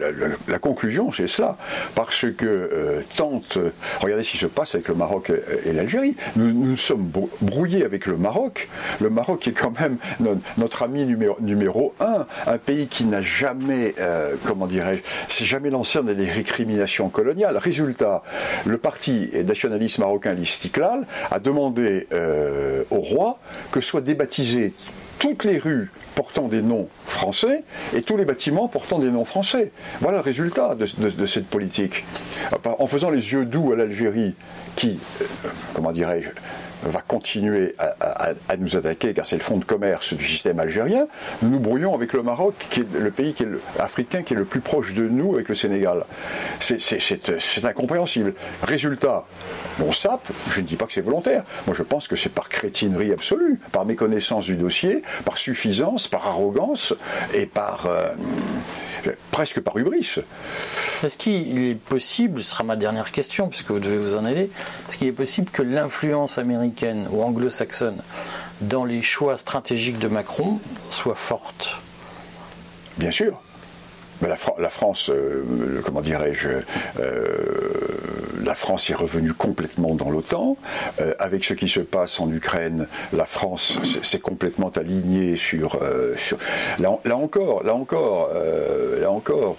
la, 0.48 0.58
conclusion, 0.58 1.12
c'est 1.12 1.26
cela, 1.26 1.56
parce 1.94 2.26
que 2.36 2.46
euh, 2.46 3.00
tente, 3.16 3.58
regardez 4.00 4.24
ce 4.24 4.32
qui 4.32 4.38
se 4.38 4.46
passe 4.46 4.74
avec 4.74 4.88
le 4.88 4.94
Maroc 4.94 5.30
et, 5.64 5.72
l'Algérie. 5.72 6.16
Nous, 6.36 6.52
nous 6.52 6.76
sommes 6.76 7.10
brouillés 7.40 7.84
avec 7.84 8.06
le 8.06 8.16
Maroc. 8.16 8.68
Le 9.00 9.10
Maroc 9.10 9.46
est 9.48 9.52
quand 9.52 9.78
même 9.78 9.98
notre, 10.56 10.82
ami 10.82 11.04
numéro, 11.04 11.36
numéro 11.40 11.94
un, 12.00 12.26
un 12.46 12.58
pays 12.58 12.86
qui 12.86 13.04
n'a 13.04 13.22
jamais, 13.22 13.94
euh, 13.98 14.34
comment 14.46 14.66
dirais-je, 14.66 15.00
c'est 15.28 15.44
jamais 15.44 15.70
lancé 15.70 16.02
dans 16.02 16.12
les 16.12 16.30
récriminations 16.30 17.08
coloniales. 17.10 17.56
Résultat, 17.58 18.22
le 18.64 18.78
parti 18.78 19.30
nationaliste 19.44 19.98
marocain, 19.98 20.32
l'Istiklal, 20.32 21.06
a 21.30 21.38
demandé 21.38 22.06
euh, 22.14 22.84
au 22.90 23.00
roi 23.00 23.38
que 23.72 23.80
soit 23.80 24.00
débaptisé 24.00 24.72
toutes 25.18 25.44
les 25.44 25.58
rues 25.58 25.90
portant 26.14 26.48
des 26.48 26.62
noms 26.62 26.88
français 27.06 27.62
et 27.94 28.02
tous 28.02 28.16
les 28.16 28.24
bâtiments 28.24 28.68
portant 28.68 28.98
des 28.98 29.10
noms 29.10 29.24
français. 29.24 29.70
Voilà 30.00 30.18
le 30.18 30.22
résultat 30.22 30.74
de, 30.74 31.26
cette 31.26 31.46
politique. 31.46 32.04
En 32.64 32.86
faisant 32.86 33.10
les 33.10 33.32
yeux 33.32 33.44
doux 33.44 33.72
à 33.72 33.76
l'Algérie, 33.76 34.34
qui, 34.76 34.98
euh, 35.20 35.24
comment 35.74 35.92
dirais-je, 35.92 36.30
va 36.90 37.00
continuer 37.00 37.74
à, 37.78 38.56
nous 38.56 38.76
attaquer, 38.76 39.14
car 39.14 39.26
c'est 39.26 39.36
le 39.36 39.42
fonds 39.42 39.58
de 39.58 39.64
commerce 39.64 40.14
du 40.14 40.26
système 40.26 40.58
algérien, 40.60 41.06
nous 41.42 41.50
nous 41.50 41.60
brouillons 41.60 41.94
avec 41.94 42.12
le 42.12 42.22
Maroc, 42.22 42.54
qui 42.70 42.80
est 42.80 42.94
le 42.98 43.10
pays 43.10 43.34
africain 43.78 44.22
qui 44.22 44.34
est 44.34 44.36
le 44.36 44.44
plus 44.44 44.60
proche 44.60 44.94
de 44.94 45.08
nous 45.08 45.34
avec 45.34 45.48
le 45.48 45.54
Sénégal. 45.54 46.04
C'est 46.60 47.64
incompréhensible. 47.64 48.34
Résultat, 48.62 49.24
on 49.82 49.92
sape, 49.92 50.28
je 50.50 50.60
ne 50.60 50.66
dis 50.66 50.76
pas 50.76 50.86
que 50.86 50.92
c'est 50.92 51.00
volontaire, 51.00 51.44
moi 51.66 51.74
je 51.76 51.82
pense 51.82 52.08
que 52.08 52.16
c'est 52.16 52.32
par 52.32 52.48
crétinerie 52.48 53.12
absolue, 53.12 53.60
par 53.72 53.84
méconnaissance 53.84 54.44
du 54.44 54.56
dossier, 54.56 55.02
par 55.24 55.38
suffisance, 55.38 56.08
par 56.08 56.26
arrogance 56.26 56.94
et 57.32 57.46
par... 57.46 57.86
Euh, 57.86 58.08
presque 59.30 59.60
par 59.60 59.76
hubris. 59.76 60.16
Est-ce 61.02 61.16
qu'il 61.16 61.62
est 61.62 61.74
possible, 61.74 62.42
ce 62.42 62.50
sera 62.50 62.64
ma 62.64 62.76
dernière 62.76 63.12
question, 63.12 63.48
puisque 63.48 63.70
vous 63.70 63.80
devez 63.80 63.96
vous 63.96 64.16
en 64.16 64.24
aller, 64.24 64.50
est-ce 64.88 64.96
qu'il 64.96 65.08
est 65.08 65.12
possible 65.12 65.50
que 65.50 65.62
l'influence 65.62 66.38
américaine 66.38 67.06
ou 67.10 67.22
anglo-saxonne 67.22 68.02
dans 68.60 68.84
les 68.84 69.02
choix 69.02 69.38
stratégiques 69.38 69.98
de 69.98 70.08
Macron 70.08 70.60
soit 70.90 71.16
forte? 71.16 71.78
Bien 72.96 73.10
sûr. 73.10 73.40
Mais 74.22 74.28
la, 74.28 74.68
France, 74.70 75.10
euh, 75.10 75.82
comment 75.84 76.00
dirais-je, 76.00 76.48
euh, 77.00 77.63
la 78.54 78.58
France 78.60 78.88
est 78.88 78.94
revenue 78.94 79.32
complètement 79.32 79.96
dans 79.96 80.10
l'OTAN. 80.10 80.56
Euh, 81.00 81.12
avec 81.18 81.42
ce 81.42 81.54
qui 81.54 81.68
se 81.68 81.80
passe 81.80 82.20
en 82.20 82.30
Ukraine, 82.30 82.86
la 83.12 83.26
France 83.26 83.80
s'est 84.04 84.20
complètement 84.20 84.68
alignée 84.68 85.36
sur. 85.36 85.76
Euh, 85.82 86.14
là, 86.78 87.16
encore, 87.16 87.64
là 87.64 87.74
encore, 87.74 88.30
euh, 88.32 89.00
là 89.00 89.10
encore, 89.10 89.56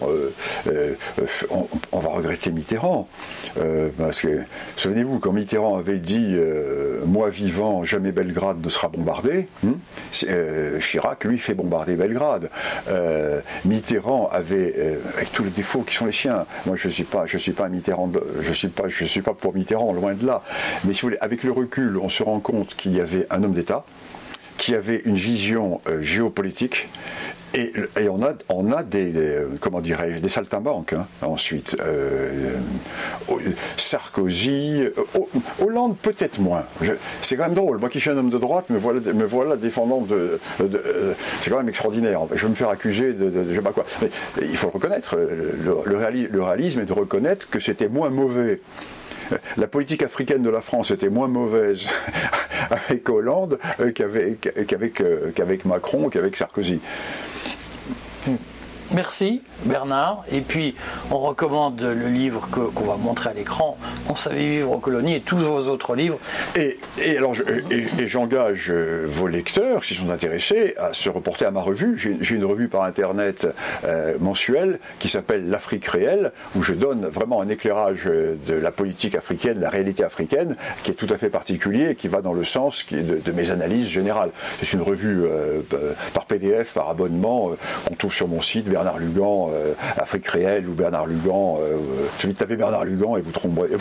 on, 1.92 2.00
va 2.00 2.10
regretter 2.10 2.52
Mitterrand. 2.52 3.10
parce 3.98 4.22
que, 4.22 4.44
souvenez-vous, 4.78 5.20
quand 5.20 5.34
Mitterrand 5.34 5.78
avait 5.78 6.00
dit 6.00 6.38
Moi 7.06 7.30
vivant, 7.30 7.84
jamais 7.84 8.14
Belgrade 8.14 8.64
ne 8.64 8.70
sera 8.70 8.88
bombardé, 8.88 9.50
hein, 9.68 9.74
Chirac, 10.80 11.26
lui, 11.26 11.38
fait 11.38 11.54
bombarder 11.54 11.96
Belgrade. 11.96 12.50
Mitterrand 13.66 14.30
avait, 14.32 15.00
avec 15.18 15.34
tous 15.34 15.44
les 15.44 15.50
défauts 15.50 15.82
qui 15.82 15.96
sont 15.96 16.06
les 16.06 16.14
siens, 16.14 16.46
moi 16.66 16.78
je 16.78 16.88
suis 16.88 17.04
pas, 17.04 17.26
suis 17.28 17.52
pas 17.52 17.66
un 17.66 17.70
Mitterrand, 17.70 18.10
je 18.40 18.54
suis 18.54 18.70
je 18.88 19.04
ne 19.04 19.10
suis 19.10 19.22
pas 19.22 19.34
pour 19.34 19.54
Mitterrand, 19.54 19.94
loin 19.94 20.14
de 20.14 20.26
là. 20.26 20.42
Mais 20.84 20.94
si 20.94 21.02
vous 21.02 21.08
voulez, 21.08 21.20
avec 21.22 21.44
le 21.44 21.52
recul, 21.52 21.98
on 21.98 22.10
se 22.10 22.24
rend 22.24 22.40
compte 22.40 22.76
qu'il 22.76 22.96
y 22.96 23.02
avait 23.02 23.28
un 23.30 23.44
homme 23.44 23.54
d'État 23.54 23.86
qui 24.66 24.74
avait 24.74 25.04
une 25.06 25.16
vision 25.16 25.80
euh, 25.88 26.02
géopolitique 26.02 26.90
et, 27.54 27.72
on 28.10 28.22
a, 28.24 28.34
on 28.50 28.72
a 28.74 28.82
des, 28.84 29.14
comment 29.62 29.80
dirais-je, 29.80 30.20
des 30.20 30.28
saltimbanques 30.28 30.92
hein, 30.92 31.06
ensuite. 31.22 31.78
Euh, 31.80 32.56
Sarkozy, 33.78 34.82
euh, 34.82 34.92
Hollande 35.62 35.96
peut-être 35.96 36.40
moins. 36.40 36.66
C'est 37.22 37.38
quand 37.38 37.44
même 37.44 37.54
drôle. 37.54 37.78
Moi 37.78 37.90
qui 37.90 38.02
suis 38.02 38.10
un 38.10 38.18
homme 38.18 38.32
de 38.32 38.40
droite, 38.40 38.70
me 38.72 38.78
voilà, 38.78 39.00
me 39.00 39.24
voilà 39.24 39.56
défendant 39.56 40.02
de. 40.02 40.40
c'est 41.40 41.50
quand 41.50 41.60
même 41.60 41.70
extraordinaire. 41.70 42.20
Je 42.34 42.44
vais 42.44 42.50
me 42.50 42.56
faire 42.56 42.70
accuser 42.70 43.14
de, 43.14 43.32
je 43.50 43.56
sais 43.56 43.62
pas 43.62 43.72
quoi. 43.72 43.86
Mais 44.02 44.10
il 44.42 44.58
faut 44.58 44.68
le 44.68 44.74
reconnaître. 44.74 45.16
Le, 45.16 46.28
le 46.30 46.44
réalisme 46.44 46.82
est 46.82 46.86
de 46.86 46.94
reconnaître 46.94 47.50
que 47.50 47.62
c'était 47.62 47.88
moins 47.88 48.10
mauvais 48.10 48.60
la 49.58 49.68
politique 49.68 50.04
africaine 50.04 50.44
de 50.44 50.50
la 50.50 50.62
France 50.62 50.92
était 50.92 51.10
moins 51.10 51.28
mauvaise 51.28 51.88
avec 52.70 53.08
Hollande 53.10 53.60
euh, 53.80 53.92
euh, 54.00 55.32
qu'avec 55.36 55.66
Macron, 55.66 56.10
qu'avec 56.10 56.36
Sarkozy. 56.36 56.80
Merci 58.96 59.42
Bernard. 59.66 60.24
Et 60.32 60.40
puis 60.40 60.74
on 61.12 61.18
recommande 61.18 61.82
le 61.82 62.08
livre 62.08 62.48
qu'on 62.50 62.86
va 62.86 62.96
montrer 62.96 63.32
à 63.32 63.34
l'écran, 63.34 63.78
On 64.08 64.16
savait 64.16 64.48
vivre 64.48 64.72
en 64.72 64.78
colonie 64.78 65.16
et 65.16 65.20
tous 65.20 65.36
vos 65.36 65.68
autres 65.68 65.96
livres. 65.96 66.18
Et, 66.56 66.80
et, 66.98 67.20
j'engage 68.08 68.72
euh, 68.72 69.06
vos 69.06 69.28
lecteurs, 69.28 69.84
s'ils 69.84 69.98
sont 69.98 70.12
intéressés, 70.12 70.76
à 70.78 70.94
se 70.94 71.10
reporter 71.10 71.46
à 71.46 71.52
ma 71.52 71.60
revue. 71.60 71.98
J'ai 71.98 72.36
une 72.36 72.46
revue 72.46 72.70
par 72.70 72.84
internet 72.84 73.46
euh, 73.84 74.16
mensuelle 74.22 74.80
qui 75.00 75.10
s'appelle 75.10 75.50
L'Afrique 75.50 75.88
réelle, 75.88 76.32
où 76.56 76.64
je 76.64 76.74
donne 76.74 77.06
vraiment 77.06 77.42
un 77.42 77.50
éclairage 77.50 78.04
euh, 78.06 78.38
de 78.48 78.54
la 78.54 78.72
politique 78.72 79.16
africaine, 79.16 79.58
de 79.58 79.62
la 79.62 79.70
réalité 79.70 80.06
africaine, 80.06 80.56
qui 80.84 80.92
est 80.92 80.96
tout 80.96 81.08
à 81.10 81.18
fait 81.18 81.30
particulier 81.30 81.90
et 81.90 81.96
qui 81.96 82.08
va 82.08 82.22
dans 82.22 82.34
le 82.34 82.46
sens 82.46 82.86
de, 82.94 83.32
mes 83.34 83.52
analyses 83.52 83.90
générales. 83.90 84.30
C'est 84.60 84.72
une 84.72 84.82
revue 84.82 85.26
par 86.14 86.26
PDF, 86.26 86.74
par 86.74 86.90
abonnement, 86.90 87.52
qu'on 87.86 87.96
trouve 87.96 88.14
sur 88.14 88.30
mon 88.30 88.42
site 88.42 88.70
Bernard 88.70 88.85
Lugan, 89.00 89.50
euh, 89.52 89.74
Afrique 89.98 90.28
réelle 90.28 90.68
ou 90.68 90.74
Bernard 90.74 91.08
Lugan. 91.08 91.58
Euh, 91.62 91.78
je 92.20 92.28
vais 92.28 92.34
taper 92.34 92.56
Bernard 92.56 92.86
Lugan 92.86 93.18
et 93.18 93.22
vous 93.22 93.32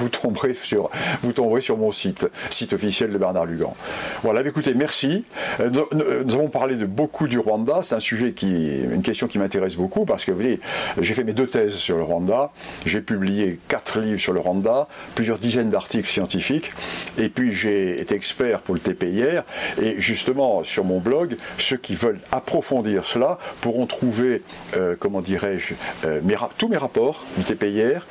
tomberez, 0.08 0.54
sur, 0.54 1.76
mon 1.76 1.92
site, 1.92 2.28
site 2.50 2.72
officiel 2.72 3.10
de 3.10 3.18
Bernard 3.18 3.46
Lugan. 3.46 3.74
Voilà, 4.22 4.40
écoutez, 4.40 4.74
merci. 4.74 5.24
Euh, 5.60 5.70
nous, 5.92 6.34
avons 6.34 6.48
parlé 6.48 6.76
de 6.76 6.86
beaucoup 6.86 7.28
du 7.28 7.38
Rwanda. 7.38 7.80
C'est 7.82 7.94
un 7.94 8.00
sujet 8.00 8.32
qui, 8.32 8.82
une 8.82 9.02
question 9.02 9.26
qui 9.26 9.38
m'intéresse 9.38 9.76
beaucoup 9.76 10.04
parce 10.04 10.24
que 10.24 10.30
vous 10.30 10.40
voyez, 10.40 10.60
j'ai 11.00 11.14
fait 11.14 11.24
mes 11.24 11.32
deux 11.32 11.46
thèses 11.46 11.74
sur 11.74 11.96
le 11.96 12.02
Rwanda. 12.02 12.50
J'ai 12.86 13.00
publié 13.00 13.58
quatre 13.68 14.00
livres 14.00 14.20
sur 14.20 14.32
le 14.32 14.40
Rwanda, 14.40 14.88
plusieurs 15.14 15.38
dizaines 15.38 15.70
d'articles 15.70 16.08
scientifiques, 16.08 16.72
et 17.18 17.28
puis 17.28 17.52
j'ai 17.52 18.00
été 18.00 18.14
expert 18.14 18.60
pour 18.60 18.74
le 18.74 18.80
TPIR. 18.80 19.44
Et 19.80 19.96
justement, 19.98 20.64
sur 20.64 20.84
mon 20.84 20.98
blog, 20.98 21.36
ceux 21.58 21.76
qui 21.76 21.94
veulent 21.94 22.20
approfondir 22.32 23.04
cela 23.04 23.38
pourront 23.60 23.86
trouver 23.86 24.42
euh, 24.76 24.93
comment 24.98 25.20
dirais-je, 25.20 25.74
euh, 26.04 26.20
tous 26.58 26.68
mes 26.68 26.76
rapports 26.76 27.24
du 27.36 27.44
TPIR 27.44 28.06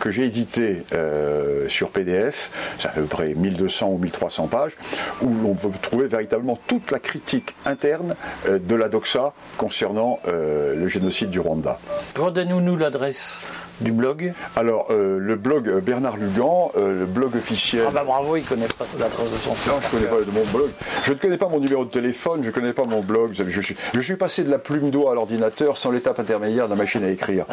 que 0.00 0.10
j'ai 0.10 0.24
édités 0.24 0.82
euh, 0.92 1.68
sur 1.68 1.90
PDF, 1.90 2.50
ça 2.78 2.90
à 2.90 2.92
peu 2.92 3.02
près 3.02 3.34
1200 3.34 3.88
ou 3.88 3.98
1300 3.98 4.46
pages, 4.48 4.72
où 5.22 5.30
on 5.46 5.54
peut 5.54 5.70
trouver 5.80 6.06
véritablement 6.06 6.58
toute 6.66 6.90
la 6.90 6.98
critique 6.98 7.54
interne 7.64 8.14
de 8.48 8.74
la 8.74 8.88
doxa 8.88 9.32
concernant 9.56 10.20
le 10.26 10.88
génocide 10.88 11.30
du 11.30 11.40
Rwanda. 11.40 11.78
Redonnez-nous 12.16 12.76
l'adresse 12.76 13.42
du 13.82 13.92
blog 13.92 14.32
Alors, 14.56 14.86
euh, 14.90 15.18
le 15.18 15.36
blog 15.36 15.80
Bernard 15.80 16.16
Lugan, 16.16 16.72
euh, 16.76 17.00
le 17.00 17.06
blog 17.06 17.36
officiel. 17.36 17.84
Ah 17.88 17.92
bah 17.92 18.04
bravo, 18.04 18.36
il 18.36 18.44
connaît 18.44 18.66
pas 18.66 18.84
l'adresse 18.98 19.32
de 19.32 19.36
son. 19.36 19.50
Non, 19.50 19.78
je 19.80 19.88
connais 19.90 20.06
pas 20.06 20.16
mon 20.32 20.44
blog. 20.52 20.70
Je 21.04 21.12
ne 21.12 21.18
connais 21.18 21.36
pas 21.36 21.48
mon 21.48 21.60
numéro 21.60 21.84
de 21.84 21.90
téléphone, 21.90 22.40
je 22.42 22.48
ne 22.48 22.52
connais 22.52 22.72
pas 22.72 22.84
mon 22.84 23.00
blog. 23.00 23.30
Je 23.32 23.60
suis, 23.60 23.76
je 23.94 24.00
suis 24.00 24.16
passé 24.16 24.42
de 24.44 24.50
la 24.50 24.58
plume 24.58 24.90
d'eau 24.90 25.08
à 25.08 25.14
l'ordinateur 25.14 25.78
sans 25.78 25.90
l'étape 25.90 26.18
intermédiaire 26.18 26.64
de 26.66 26.70
la 26.70 26.76
machine 26.76 27.04
à 27.04 27.10
écrire. 27.10 27.44